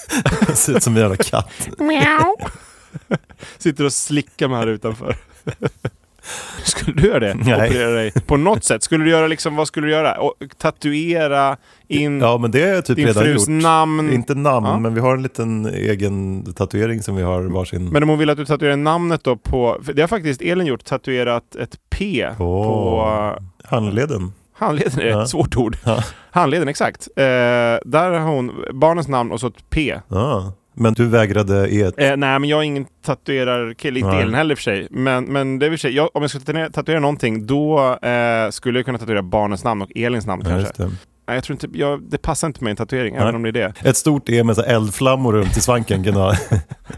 [0.54, 1.52] Ser ut som en jävla katt.
[3.58, 5.16] Sitter och slickar mig här utanför.
[6.64, 7.34] Skulle du göra det?
[7.46, 7.54] Nej.
[7.70, 8.84] Operera dig på något sätt?
[8.84, 10.14] Skulle du göra liksom, vad skulle du göra?
[10.20, 11.58] Och tatuera
[11.88, 13.62] in Ja, men det jag typ din redan frus gjort.
[13.64, 14.14] namn?
[14.14, 14.80] Inte namn, Ja.
[14.80, 17.90] men vi har en liten egen tatuering som vi har varsin.
[17.90, 19.82] Men om hon vill att du tatuerar namnet då på...
[19.94, 23.28] Det har faktiskt Elin gjort, tatuerat ett P på Åh.
[23.32, 24.34] uh, Handleden.
[24.54, 25.00] handleden.
[25.00, 25.24] Är Ja.
[25.24, 25.78] ett svårt ord.
[25.86, 26.04] Ja.
[26.32, 27.08] Handleden, exakt.
[27.16, 27.24] Eh,
[27.86, 30.00] där har hon barnens namn och så ett P.
[30.08, 30.54] Ja.
[30.80, 31.82] Men du vägrade E.
[31.98, 34.12] Eh, nej, men jag är ingen tatuerarkille, inte.
[34.12, 34.88] Elin heller i för sig.
[34.92, 38.50] Men, men det är i för sig, jag, om jag ska tatuera, någonting, då eh,
[38.50, 40.74] skulle jag kunna tatuera barnens namn och Elins namn Ja, kanske.
[40.84, 40.92] det.
[41.28, 43.22] Nej, jag tror inte, jag, det passar inte med en tatuering, Nej.
[43.24, 43.74] även om det är det.
[43.90, 46.04] Ett stort E med så eldflammor runt i svanken.
[46.04, 46.34] Kan ha.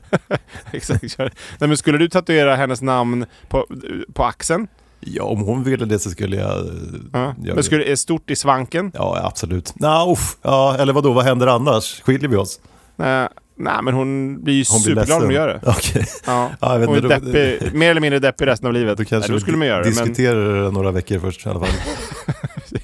[0.71, 1.17] Exakt.
[1.17, 3.65] Nej, men skulle du tatuera hennes namn på,
[4.13, 4.67] på axeln?
[5.01, 6.65] ja, om hon ville det så skulle jag
[7.13, 7.33] Ja.
[7.37, 7.63] Men det.
[7.63, 8.91] skulle, är stort i svanken?
[8.95, 9.73] Ja, absolut.
[9.75, 10.37] Nå, uff.
[10.41, 12.01] ja, eller vadå, vad händer annars?
[12.01, 12.59] Skiljer vi oss?
[12.95, 13.27] Nej,
[13.59, 15.59] nej, men hon blir ju Hon blir superglad om du gör det.
[15.65, 16.05] Okej.
[16.25, 16.49] Ja.
[16.59, 18.97] Ja, jag vet Hon är då- deppig, mer eller mindre deppig resten av livet.
[18.97, 21.49] Då kanske nej, då skulle man göra det, men diskuterar det några veckor först i
[21.49, 21.69] alla fall.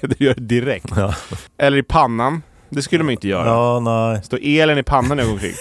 [0.00, 0.86] du gör det direkt.
[0.96, 1.14] Ja,
[1.58, 2.42] Eller i pannan.
[2.68, 3.46] Det skulle man inte göra.
[3.46, 4.22] ja nej.
[4.24, 5.52] Stå elen i pannan när jag går omkring.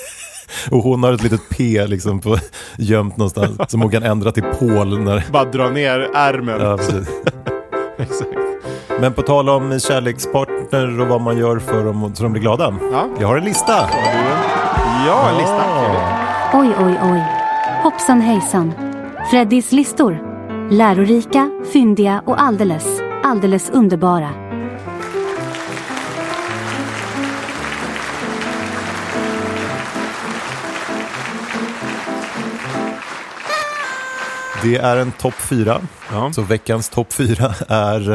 [0.72, 2.38] Och hon har ett litet P liksom på,
[2.78, 5.24] gömt någonstans som hon kan ändra till Paul när...
[5.32, 6.61] Bara dra ner ärmen.
[6.61, 6.80] Ja.
[7.97, 8.30] Exakt.
[8.99, 12.76] Men på tal om kärlekspartner och vad man gör för dem så de blir glada.
[12.91, 13.07] Ja.
[13.20, 13.89] Jag har en lista.
[13.91, 14.34] Ja,
[15.06, 15.66] en lista.
[16.53, 17.24] Oj, oj, oj.
[17.84, 18.74] Hoppsan hejsan.
[19.32, 20.18] Freddys listor.
[20.72, 24.30] Lärorika, fyndiga och alldeles, alldeles underbara.
[34.64, 35.82] Det är en topp fyra.
[36.12, 36.34] Ja.
[36.34, 38.12] Så veckans topp fyra är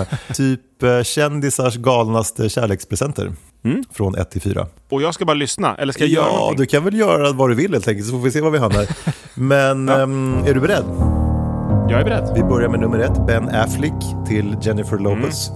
[0.00, 3.32] eh, typ eh, kändisars galnaste kärlekspresenter.
[3.64, 3.84] Mm.
[3.92, 4.66] Från 1 till 4.
[4.88, 6.56] Och jag ska bara lyssna, eller ska jag göra Ja, någonting?
[6.60, 8.58] du kan väl göra vad du vill helt enkelt så får vi se var vi
[8.58, 8.86] hamnar.
[9.34, 10.84] Men ehm, är du beredd?
[11.90, 12.32] Jag är beredd.
[12.34, 13.92] Vi börjar med nummer ett, Ben Affleck
[14.28, 15.50] till Jennifer Lopez.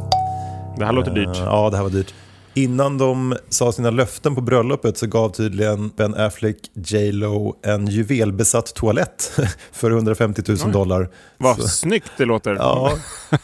[0.79, 1.37] Det här låter dyrt.
[1.37, 2.15] Eh, Ja, det här var dyrt.
[2.55, 7.87] Innan de sa sina löften på bröllopet så gav tydligen Ben Affleck J Lo en
[7.87, 9.33] juvelbesatt toalett
[9.73, 11.09] för 150 000 dollar.
[11.39, 12.55] Vad Så- snyggt det låter.
[12.55, 12.93] Ja,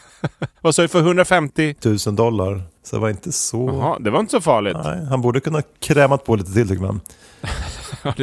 [0.61, 1.71] Vad sa du för 150?
[1.71, 2.63] 1000 dollar.
[2.91, 3.69] Så det var inte så...
[3.69, 4.77] Jaha, det var inte så farligt.
[4.85, 7.01] Nej, han borde kunna krämat på lite till tycker man.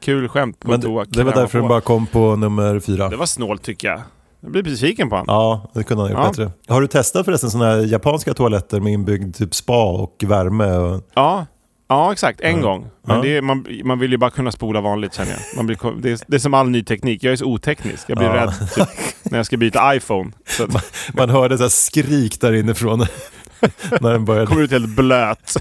[0.00, 1.04] Kul skämt på Men toa.
[1.08, 1.62] det, var därför på.
[1.62, 3.08] den bara kom på nummer fyra.
[3.08, 4.00] Det var snålt tycker jag.
[4.40, 5.26] Jag blir besviken på honom.
[5.34, 6.44] Ja, det kunde han ha gjort Ja.
[6.44, 6.74] bättre.
[6.74, 10.72] Har du testat förresten sådana här japanska toaletter med inbyggd typ spa och värme?
[10.76, 11.02] Och...
[11.14, 11.46] Ja,
[11.88, 12.40] ja exakt.
[12.40, 12.62] En Ja.
[12.62, 12.86] gång.
[13.02, 15.40] Men det är, man, man vill ju bara kunna spola vanligt känner jag.
[15.56, 17.24] Man blir, det, är, det är som all ny teknik.
[17.24, 18.04] Jag är så oteknisk.
[18.10, 18.34] Jag blir Ja.
[18.46, 18.88] rädd typ,
[19.22, 20.30] när jag ska byta iPhone.
[20.46, 20.84] Så att,
[21.14, 23.06] Man hörde så här skrik där inifrån
[24.00, 24.46] när den började.
[24.46, 25.56] kommer ut helt blöt.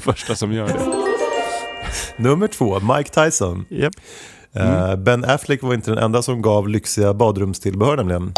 [0.00, 1.02] Första som gör det.
[2.16, 3.64] Nummer två, Mike Tyson.
[3.70, 3.92] Yep.
[4.54, 8.32] Eh, Ben Affleck var inte den enda som gav lyxiga badrumstillbehör nämligen.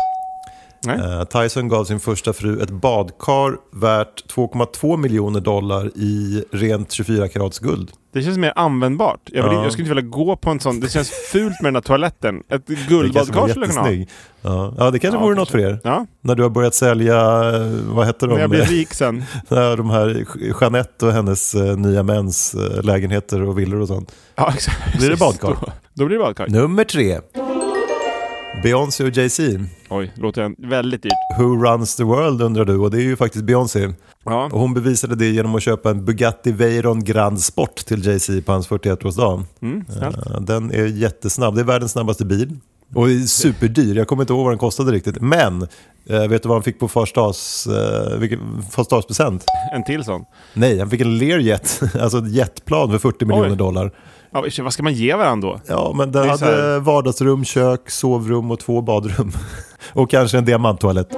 [0.86, 0.98] Nej.
[0.98, 7.28] Eh, Tyson gav sin första fru ett badkar värt 2,2 miljoner dollar i rent 24
[7.28, 7.90] karats guld.
[8.12, 9.20] Det känns mer användbart.
[9.24, 9.62] Jag, vill, Ja.
[9.62, 10.80] jag skulle inte vilja gå på en sån.
[10.80, 12.42] Det känns fult med den här toaletten.
[12.48, 14.04] Ett guldbadkar skulle jag kunna ha.
[14.42, 15.78] Ja, ja, det kanske Ja, vore något för er.
[15.84, 17.16] Ja, När du har börjat sälja,
[17.54, 18.32] eh, vad heter de?
[18.34, 19.24] när jag blir rik sen.
[19.48, 20.24] De här
[20.60, 24.12] Jeanette och hennes eh, nya mäns eh, lägenheter och villor och sånt.
[24.34, 24.98] Ja, exakt.
[24.98, 25.48] Blir det badkar?
[25.60, 26.48] Då, då blir det badkar.
[26.48, 27.18] Nummer tre.
[28.64, 29.42] Beyoncé och Jay-Z.
[29.88, 31.12] Oj, låter väldigt dyrt.
[31.38, 33.88] Who runs the world undrar du och det är ju faktiskt Beyoncé.
[34.24, 34.44] Ja.
[34.52, 38.52] Och hon bevisade det genom att köpa en Bugatti Veyron Grand Sport till Jay-Z på
[38.52, 39.44] hans 41-årsdag.
[39.62, 39.84] Mm.
[40.02, 42.56] Eh, Den är jättesnabb, det är världens snabbaste bil.
[42.94, 45.20] Och är superdyr, jag kommer inte ihåg vad den kostade riktigt.
[45.20, 45.62] Men,
[46.06, 48.40] eh, vet du vad han fick på fars dags, eh, vilken?
[49.72, 50.24] En till sån.
[50.54, 53.92] Nej, han fick en Learjet, alltså ett jetplan för 40 miljoner dollar.
[54.34, 55.60] Ja, vad ska man ge varandra då?
[55.66, 59.32] Ja, men den hade här- vardagsrum, kök, sovrum och två badrum.
[59.92, 61.08] och kanske en diamanttoalett.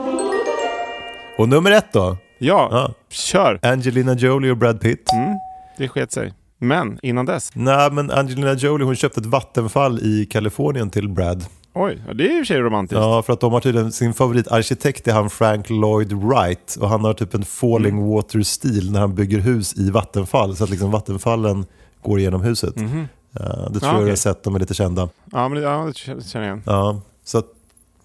[1.38, 2.16] Och nummer ett då?
[2.38, 2.90] Ja, Ja.
[3.10, 3.58] kör.
[3.62, 5.12] Angelina Jolie och Brad Pitt.
[5.12, 5.38] Mm,
[5.78, 6.32] det sket sig.
[6.58, 7.50] Men innan dess.
[7.54, 11.44] Nej, men Angelina Jolie hon köpte ett vattenfall i Kalifornien till Brad.
[11.74, 13.00] Oj, det är i och för sig romantiskt.
[13.00, 17.04] Ja, för att de har tydligen sin favoritarkitekt är han Frank Lloyd Wright och han
[17.04, 18.06] har typ en falling Mm.
[18.08, 21.66] water-stil när han bygger hus i vattenfall så att liksom vattenfallen
[22.06, 22.76] går igenom huset.
[22.76, 23.08] Mhm.
[23.32, 23.40] Ja,
[23.70, 24.08] det tror Ja, jag okej.
[24.08, 25.08] har sett, de är lite kända.
[25.32, 26.62] Ja, men det, ja, det känner jag igen.
[26.66, 27.46] Ja, så att,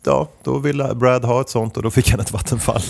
[0.03, 2.81] ja, då ville Brad ha ett sånt och då fick han ett vattenfall.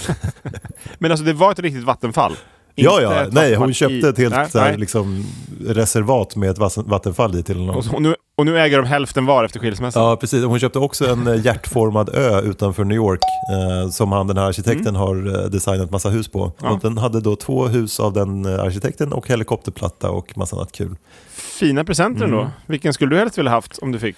[0.99, 2.33] Men alltså det var ett riktigt vattenfall?
[2.75, 4.77] ja, ja, nej, hon köpte ett helt Nej, så här, nej.
[4.77, 5.25] liksom,
[5.67, 7.75] reservat med ett vattenfall i till honom.
[7.75, 10.03] Och, så- och, nu, och nu äger de hälften var efter skilsmässan.
[10.03, 10.43] Ja, precis.
[10.45, 13.19] Hon köpte också en eh, hjärtformad ö utanför New York
[13.53, 16.39] eh, som han, den här arkitekten har eh, designat massa hus på.
[16.43, 16.53] Mm.
[16.61, 16.69] Ja.
[16.71, 20.71] Och den hade då två hus av den eh, arkitekten och helikopterplatta och massa annat
[20.71, 20.95] kul.
[21.59, 22.39] Fina presenter Mm.
[22.39, 22.51] ändå.
[22.65, 24.17] Vilken skulle du helst vilja haft om du fick?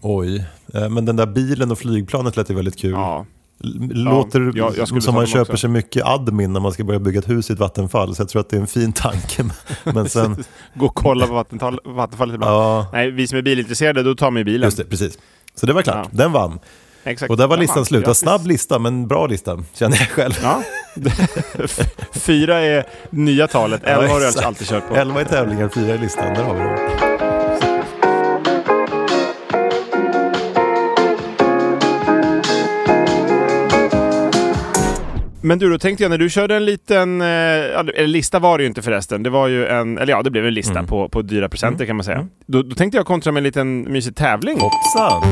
[0.00, 0.44] Oj,
[0.74, 2.90] eh, men den där bilen och flygplanet lät ju väldigt kul.
[2.92, 3.26] Ja.
[3.62, 5.56] Låter Ja, jag- jag som man köper också.
[5.56, 8.14] sig mycket admin när man ska börja bygga ett hus i ett vattenfall.
[8.14, 9.44] Så jag tror att det är en fin tanke.
[9.84, 10.44] Men sen,
[10.74, 12.52] Gå och kolla på vattenfallet ibland.
[12.52, 14.66] ja, Nej, vi som är bilintresserade, då tar man ju bilen.
[14.66, 15.18] just det, precis.
[15.54, 16.08] Så det var klart, Ja.
[16.12, 16.58] den vann.
[17.04, 17.30] Exakt.
[17.30, 18.04] Och där var Ja, listan slut.
[18.04, 18.18] Grattis.
[18.18, 20.32] Snabb lista, men bra lista, känner jag själv.
[20.42, 20.62] Ja.
[22.12, 24.96] Fyra är nya talet, elva har du alltså alltid kört på.
[24.96, 26.34] 11 i tävlingar, 4 i listan.
[26.34, 27.09] Där har vi det.
[35.42, 38.62] Men du, då tänkte jag när du körde en liten, eh, eller lista var det
[38.64, 40.86] ju inte förresten, det var ju en, eller ja det blev en lista Mm.
[40.86, 42.26] på, på dyra presenter kan man säga.
[42.46, 44.58] Då, då tänkte jag kontra med en liten mysig tävling.
[44.60, 45.22] Hoppsan!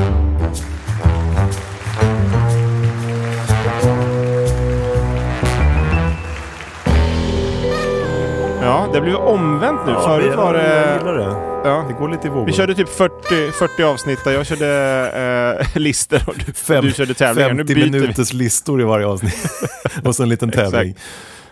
[8.92, 9.92] Det blev omvänt nu.
[9.92, 10.94] Ja, Förut jag- var Jag det...
[10.98, 11.68] gillar det.
[11.68, 11.84] Ja.
[11.88, 12.46] Det går lite i vågor.
[12.46, 16.92] Vi körde typ 40, 40 avsnitt där jag körde eh, listor och du, Fem- du
[16.92, 17.50] körde tävlingar.
[17.52, 17.90] Nu 50 byter vi.
[18.00, 19.50] minuters listor i varje avsnitt.
[20.04, 20.94] och så en liten tävling.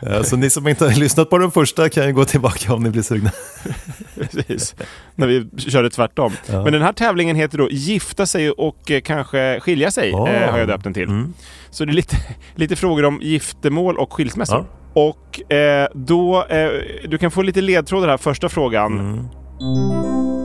[0.00, 2.82] Eh, Så ni som inte har lyssnat på den första kan ju gå tillbaka om
[2.82, 3.30] ni blir sugna.
[4.32, 4.74] Precis.
[5.14, 6.32] När vi körde tvärtom.
[6.46, 6.64] Ja.
[6.64, 10.16] Men den här tävlingen heter då Gifta sig och eh, kanske skilja sig, eh,
[10.50, 11.08] har jag döpt den till.
[11.08, 11.34] Mm.
[11.70, 12.16] Så det är lite,
[12.54, 14.56] lite frågor om giftermål och skilsmässor.
[14.58, 14.66] Ja.
[14.96, 16.68] Och eh, då, eh,
[17.08, 18.92] du kan få lite ledtrådar här, första frågan.
[18.92, 19.28] Mm.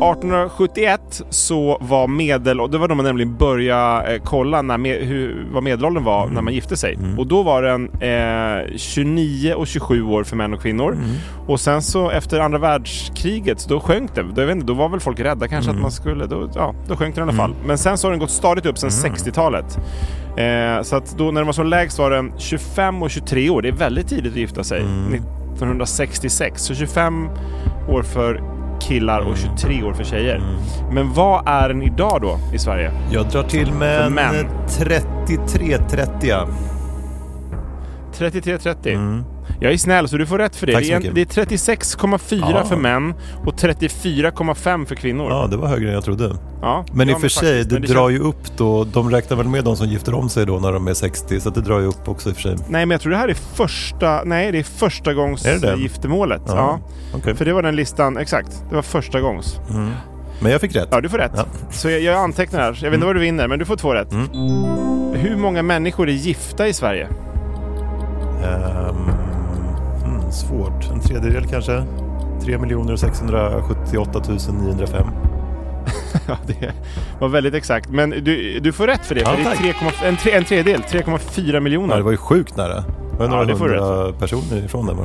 [0.02, 4.98] 1871 så var medel, och det var då man nämligen började eh, kolla när, med,
[5.02, 6.98] hur, vad medelåldern var när man gifte sig.
[7.18, 10.98] Och då var den eh, 29 och 27 år för män och kvinnor.
[11.48, 14.34] Och sen så efter andra världskriget, så då sjönk den.
[14.34, 16.76] Då, jag vet inte, då var väl folk rädda kanske att man skulle, då, ja,
[16.88, 17.56] då sjönk den i alla fall.
[17.66, 19.80] Men sen så har den gått stadigt upp sen 60-talet.
[20.38, 23.62] Eh, så att då när den var som lägst var den 25 och 23 år.
[23.62, 24.80] Det är väldigt tidigt att gifta sig.
[24.80, 26.62] 1966.
[26.62, 27.30] Så 25
[27.90, 28.44] år för
[28.82, 30.42] killar och 23 år för tjejer.
[30.92, 32.92] Men vad är den idag då i Sverige?
[33.12, 34.36] Jag drar till med en män.
[34.68, 36.48] 33-30.
[38.18, 38.88] 33-30.
[38.88, 39.24] Mm.
[39.64, 40.74] Jag är snäll så du får rätt för det.
[40.74, 41.16] Tack Det så är, mycket.
[41.36, 42.64] det är 36,4 Ja.
[42.66, 43.14] för män
[43.46, 45.28] och 34,5 för kvinnor.
[45.30, 46.36] Ja, det var högre än jag trodde.
[46.62, 48.84] Ja, Men i och för sig, det, drar ju upp då.
[48.84, 51.50] De räknar väl med de som gifter om sig då när de är 60, så
[51.50, 52.52] att det drar ju upp också i och för sig.
[52.68, 54.22] Nej, men jag tror det här är första...
[54.26, 55.82] Nej, det är första gångs Är det det?
[55.82, 56.42] giftermålet.
[56.48, 56.54] Ja.
[56.56, 56.80] Ja,
[57.18, 57.36] okej.
[57.36, 58.64] För det var den listan, exakt.
[58.70, 59.60] Det var första gångs.
[60.42, 60.88] Men jag fick rätt.
[60.92, 61.32] Ja, du får rätt.
[61.36, 61.46] Ja.
[61.72, 62.80] Så jag, jag antecknar här.
[62.82, 64.12] Jag vet inte vad du vinner, men du får två rätt.
[64.12, 64.28] Mm.
[65.14, 67.08] Hur många människor är gifta i Sverige?
[68.44, 69.11] Ehm,
[70.34, 70.92] svårt.
[70.92, 71.84] En tredjedel kanske?
[72.44, 74.22] 3 678
[74.64, 75.06] 905.
[76.28, 76.72] Ja, det
[77.20, 77.90] var väldigt exakt.
[77.90, 79.22] Men du, du får rätt för det.
[79.22, 79.84] Ja, för det är tack.
[79.92, 81.94] 3,5 en, tre, en tredjedel, 3,4 miljoner.
[81.94, 82.76] Ja, det var ju sjukt nära.
[82.76, 84.96] Det var Ja, några det får du hundra personer ifrån där.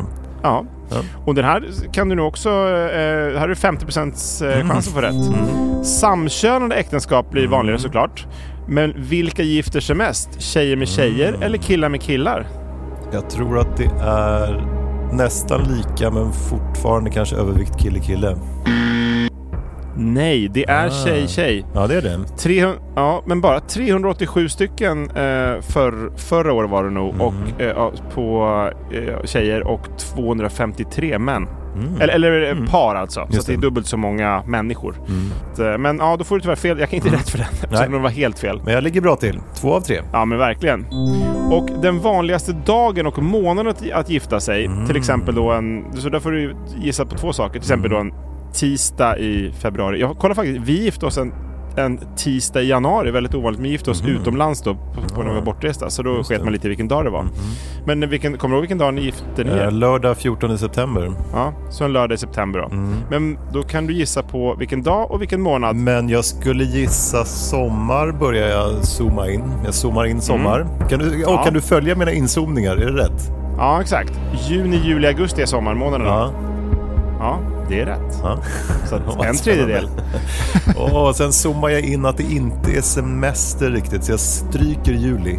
[0.43, 0.65] Ja.
[0.91, 0.97] Ja.
[1.25, 2.49] Och den här kan du nu också...
[2.49, 4.43] Eh, här är det 50 eh, chans
[4.89, 5.87] att få rätt.
[5.87, 8.27] Samkönade äktenskap blir vanligare såklart.
[8.69, 10.41] Men vilka gifter sig mest?
[10.41, 12.47] Tjejer med tjejer eller killar med killar?
[13.13, 14.76] Jag tror att det är
[15.13, 18.37] nästan lika men fortfarande kanske övervikt kille-kille.
[19.97, 20.91] Nej, det är Ah.
[20.91, 21.65] tjej-tjej.
[21.75, 22.19] Ja, det är det.
[22.39, 27.91] 300, ja, men bara 387 stycken eh, för, förra året var det nog och, eh,
[28.15, 28.47] på
[28.93, 29.81] eh, tjejer och
[30.15, 31.49] 253 män.
[32.01, 33.21] Eller, eller eh, par alltså.
[33.21, 33.61] Så Just att det är det.
[33.63, 34.95] dubbelt så många människor.
[35.55, 36.79] Så, eh, men ja, då får du tyvärr fel.
[36.79, 38.61] Jag kan inte rätt för den eftersom den var helt fel.
[38.65, 39.41] Men jag ligger bra till.
[39.55, 40.01] Två av tre.
[40.13, 40.87] Ja, men verkligen.
[41.51, 45.85] Och den vanligaste dagen och månaden att, att gifta sig, till exempel då en...
[45.95, 47.53] Så där får du gissa på två saker.
[47.53, 48.13] Till exempel då en
[48.57, 50.01] tisdag i februari.
[50.01, 51.33] Jag kollar faktiskt, vi gifte oss en,
[51.77, 53.61] en tisdag i januari, väldigt ovanligt.
[53.61, 55.91] Men gifte oss utomlands då på, på när vi var bortresta.
[55.91, 57.25] Så då sket man lite vilken dag det var.
[57.87, 59.71] Men vilken, kommer du ihåg vilken dag ni gifte ni Eh, er?
[59.71, 61.13] lördag 14 september.
[61.33, 62.69] Ja, så en lördag i september då.
[63.11, 65.77] Men då kan du gissa på vilken dag och vilken månad.
[65.77, 69.43] Men jag skulle gissa sommar börjar jag zooma in.
[69.65, 70.67] Jag zoomar in sommar.
[70.91, 71.39] Kan, du, Ja.
[71.39, 72.77] och kan du följa mina inzoomningar?
[72.77, 73.31] Är det rätt?
[73.59, 74.13] Ja, exakt.
[74.49, 76.11] Juni, juli, augusti är sommarmånaderna.
[76.11, 76.31] Ja.
[77.19, 77.39] Ja,
[77.69, 78.21] det är rätt.
[78.23, 78.39] ja.
[78.89, 79.89] Så en tredjedel.
[80.93, 85.39] Och sen zoomar jag in att det inte är semester riktigt, så jag stryker juli.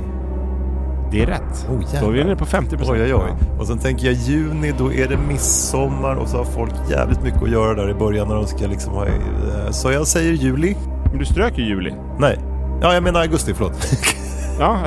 [1.12, 1.68] Det är rätt.
[1.70, 3.32] Oh, då är vi nere på 50 Oj, oj, oj.
[3.60, 7.44] Och sen tänker jag juni, då är det midsommar och så har folk jävligt mycket
[7.44, 9.06] att göra där i början när de ska liksom ha...
[9.06, 10.76] eh, Så jag säger juli.
[11.10, 11.94] Men du strök ju juli.
[12.20, 12.40] Nej.
[12.82, 13.88] Ja, jag menar augusti, förlåt.
[14.60, 14.80] Ja,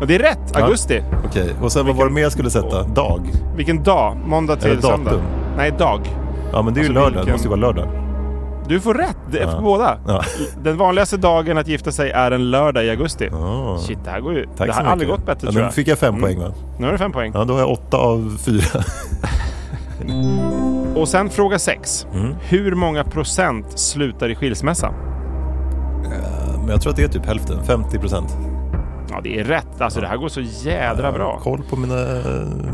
[0.00, 0.56] och det är rätt.
[0.56, 1.02] Augusti.
[1.24, 2.82] Okej, och sen vad var det mer jag skulle sätta?
[2.82, 3.20] Dag?
[3.56, 4.16] Vilken dag?
[4.26, 5.10] Måndag till Eller söndag?
[5.56, 6.00] Nej, dag.
[6.52, 7.12] Ja, men det är ju Alltså, lördag.
[7.12, 7.88] Det vilken- måste ju vara lördag.
[8.68, 9.52] Du får rätt det är Ja.
[9.56, 9.98] på båda.
[10.08, 10.22] Ja.
[10.62, 13.30] Den vanligaste dagen att gifta sig är en lördag i augusti.
[13.34, 13.78] Ah.
[13.78, 14.46] Shit, det här går ju...
[14.56, 15.74] Tack det har aldrig gått bättre ja, tror Nu jag.
[15.74, 16.20] fick jag fem Mm.
[16.20, 16.54] poäng va?
[16.78, 17.32] Nu har du fem poäng.
[17.34, 18.82] Ja, då har jag åtta av fyra.
[21.00, 22.06] Och sen fråga sex.
[22.14, 22.34] Mm.
[22.40, 24.92] Hur många procent slutar i skilsmässa?
[26.58, 28.36] Men jag tror att det är typ hälften, 50 procent.
[29.12, 29.80] Ja, det är rätt.
[29.80, 31.38] Alltså det här går så jädra bra.
[31.42, 31.94] Koll på mina,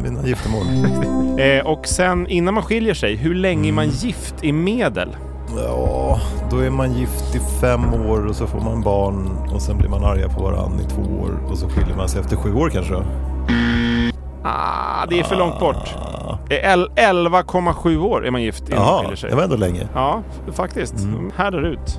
[0.03, 0.65] mina giftermål.
[1.39, 3.97] Eh, och sen innan man skiljer sig, hur länge är man Mm.
[3.97, 5.17] gift i medel?
[5.57, 6.21] Ja,
[6.51, 9.89] då är man gift i fem år och så får man barn och sen blir
[9.89, 12.69] man arga på varandra i två år och så skiljer man sig efter sju år
[12.71, 12.95] kanske.
[14.45, 15.95] Ah, det är för långt bort.
[16.51, 19.31] Eh, el- 11,7 år är man gift innan man skiljer sig.
[19.31, 19.89] det var ändå länge.
[19.95, 20.23] Ja,
[20.53, 20.95] faktiskt.
[20.99, 21.31] Mm.
[21.37, 21.99] Härdar ut.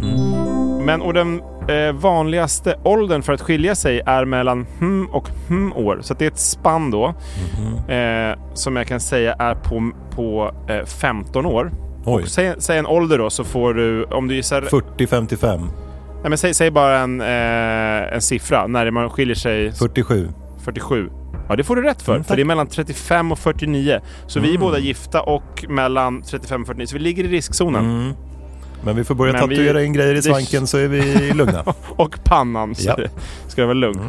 [0.89, 5.73] Men och den eh, vanligaste åldern för att skilja sig är mellan hm och hm
[5.73, 5.99] år.
[6.01, 7.13] Så det är ett spann då.
[7.15, 8.31] Mm-hmm.
[8.31, 11.71] Eh, som jag kan säga är på, på eh, 15 år.
[12.05, 12.23] Oj.
[12.23, 14.61] Och säg, säg en ålder då så får du, om du gissar...
[14.61, 15.59] 40-55,
[16.21, 20.29] Nej men säg, säg bara en, eh, en siffra när man skiljer sig 47.
[20.63, 21.09] 47.
[21.49, 22.13] Ja, det får du rätt för.
[22.13, 23.99] Mm, för det är mellan 35 och 49.
[24.27, 24.61] Så vi är Mm.
[24.61, 26.87] båda gifta och mellan 35 och 49.
[26.87, 27.85] Så vi ligger i riskzonen.
[27.85, 28.13] Mm.
[28.83, 31.33] Men vi får börja Men vi- tatuera in grejer i det- svanken så är vi
[31.33, 31.63] lugna.
[31.89, 32.75] Och pannan.
[32.75, 32.95] Så Ja.
[32.95, 33.09] det
[33.47, 34.01] ska det vara lugnt.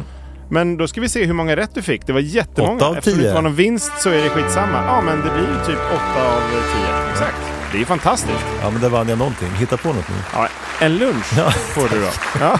[0.49, 2.07] Men då ska vi se hur många rätt du fick.
[2.07, 2.75] Det var jättemånga.
[2.75, 4.83] Åtta av Eftersom det inte var någon vinst så är det skitsamma.
[4.87, 7.11] Ja, men det blir ju typ 8 av 10.
[7.11, 7.35] Exakt.
[7.71, 8.45] Det är ju fantastiskt.
[8.61, 9.47] Ja, men där vann jag någonting.
[9.57, 10.15] Hitta på något nu.
[10.33, 10.47] Ja,
[10.81, 11.51] en lunch Ja.
[11.51, 12.07] får du då.
[12.39, 12.59] Ja.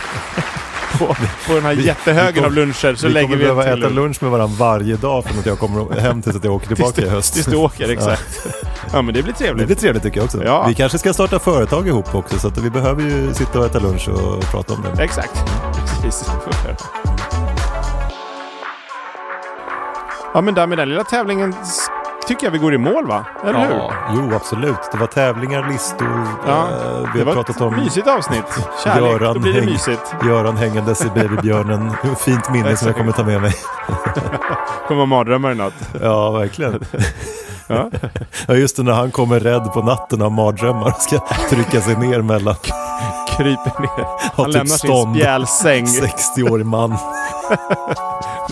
[1.07, 1.15] På,
[1.47, 3.55] på den här Vi- jättehögen vi kom- av luncher så vi lägger kommer vi en
[3.55, 6.53] behöva äta lunch med varandra varje dag från att jag kommer hem tills att jag
[6.53, 7.33] åker Tills tillbaka du, i höst.
[7.33, 8.47] tills du åker, exakt.
[8.93, 9.65] Ja, men det blir Det trevligt.
[9.67, 10.43] blir trevligt tycker jag också.
[10.43, 10.65] Ja.
[10.67, 13.79] Vi kanske ska starta företag ihop också så att vi behöver ju sitta och äta
[13.79, 15.03] lunch och prata om det.
[15.03, 15.31] Exakt.
[16.01, 16.29] Precis.
[20.33, 21.55] Ja, men där med den lilla tävlingen
[22.28, 23.26] tycker jag vi går i mål, va?
[23.43, 23.76] Eller hur?
[23.76, 24.91] Ja, jo absolut.
[24.91, 26.67] Det var tävlingar, listor, Ja, eh,
[27.13, 28.67] vi det har var pratat ett om mysigt avsnitt.
[28.84, 30.15] Kärlek, då blir det häng- mysigt.
[30.26, 31.91] Göran hängandes i babybjörnen.
[32.19, 33.53] Fint minne som jag kommer ta med mig.
[34.88, 35.74] kommer vara mardrömmar i natt.
[36.01, 36.80] Ja, verkligen.
[37.67, 37.89] Ja.
[38.47, 41.19] Ja, just det, när han kommer rädd på natten av mardrömmar och ska
[41.49, 42.55] trycka sig ner mellan
[43.38, 44.05] Kryper ner.
[44.36, 45.15] Han typ lämnar sin stånd.
[45.15, 45.86] spjälsäng.
[45.86, 46.89] 60-årig man.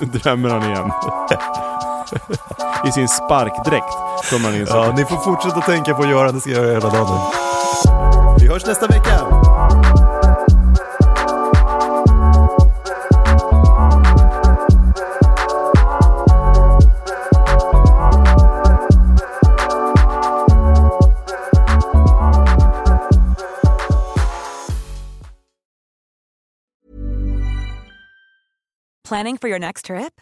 [0.01, 0.91] Nu drömmer han igen.
[2.87, 3.93] I sin sparkdräkt
[4.31, 4.67] kommer han in.
[4.67, 4.75] så.
[4.75, 7.19] Ja, ni får fortsätta tänka på Göran, det ska jag göra hela dagen.
[8.39, 9.19] Vi hörs nästa vecka!
[29.09, 30.21] Planning for your next trip?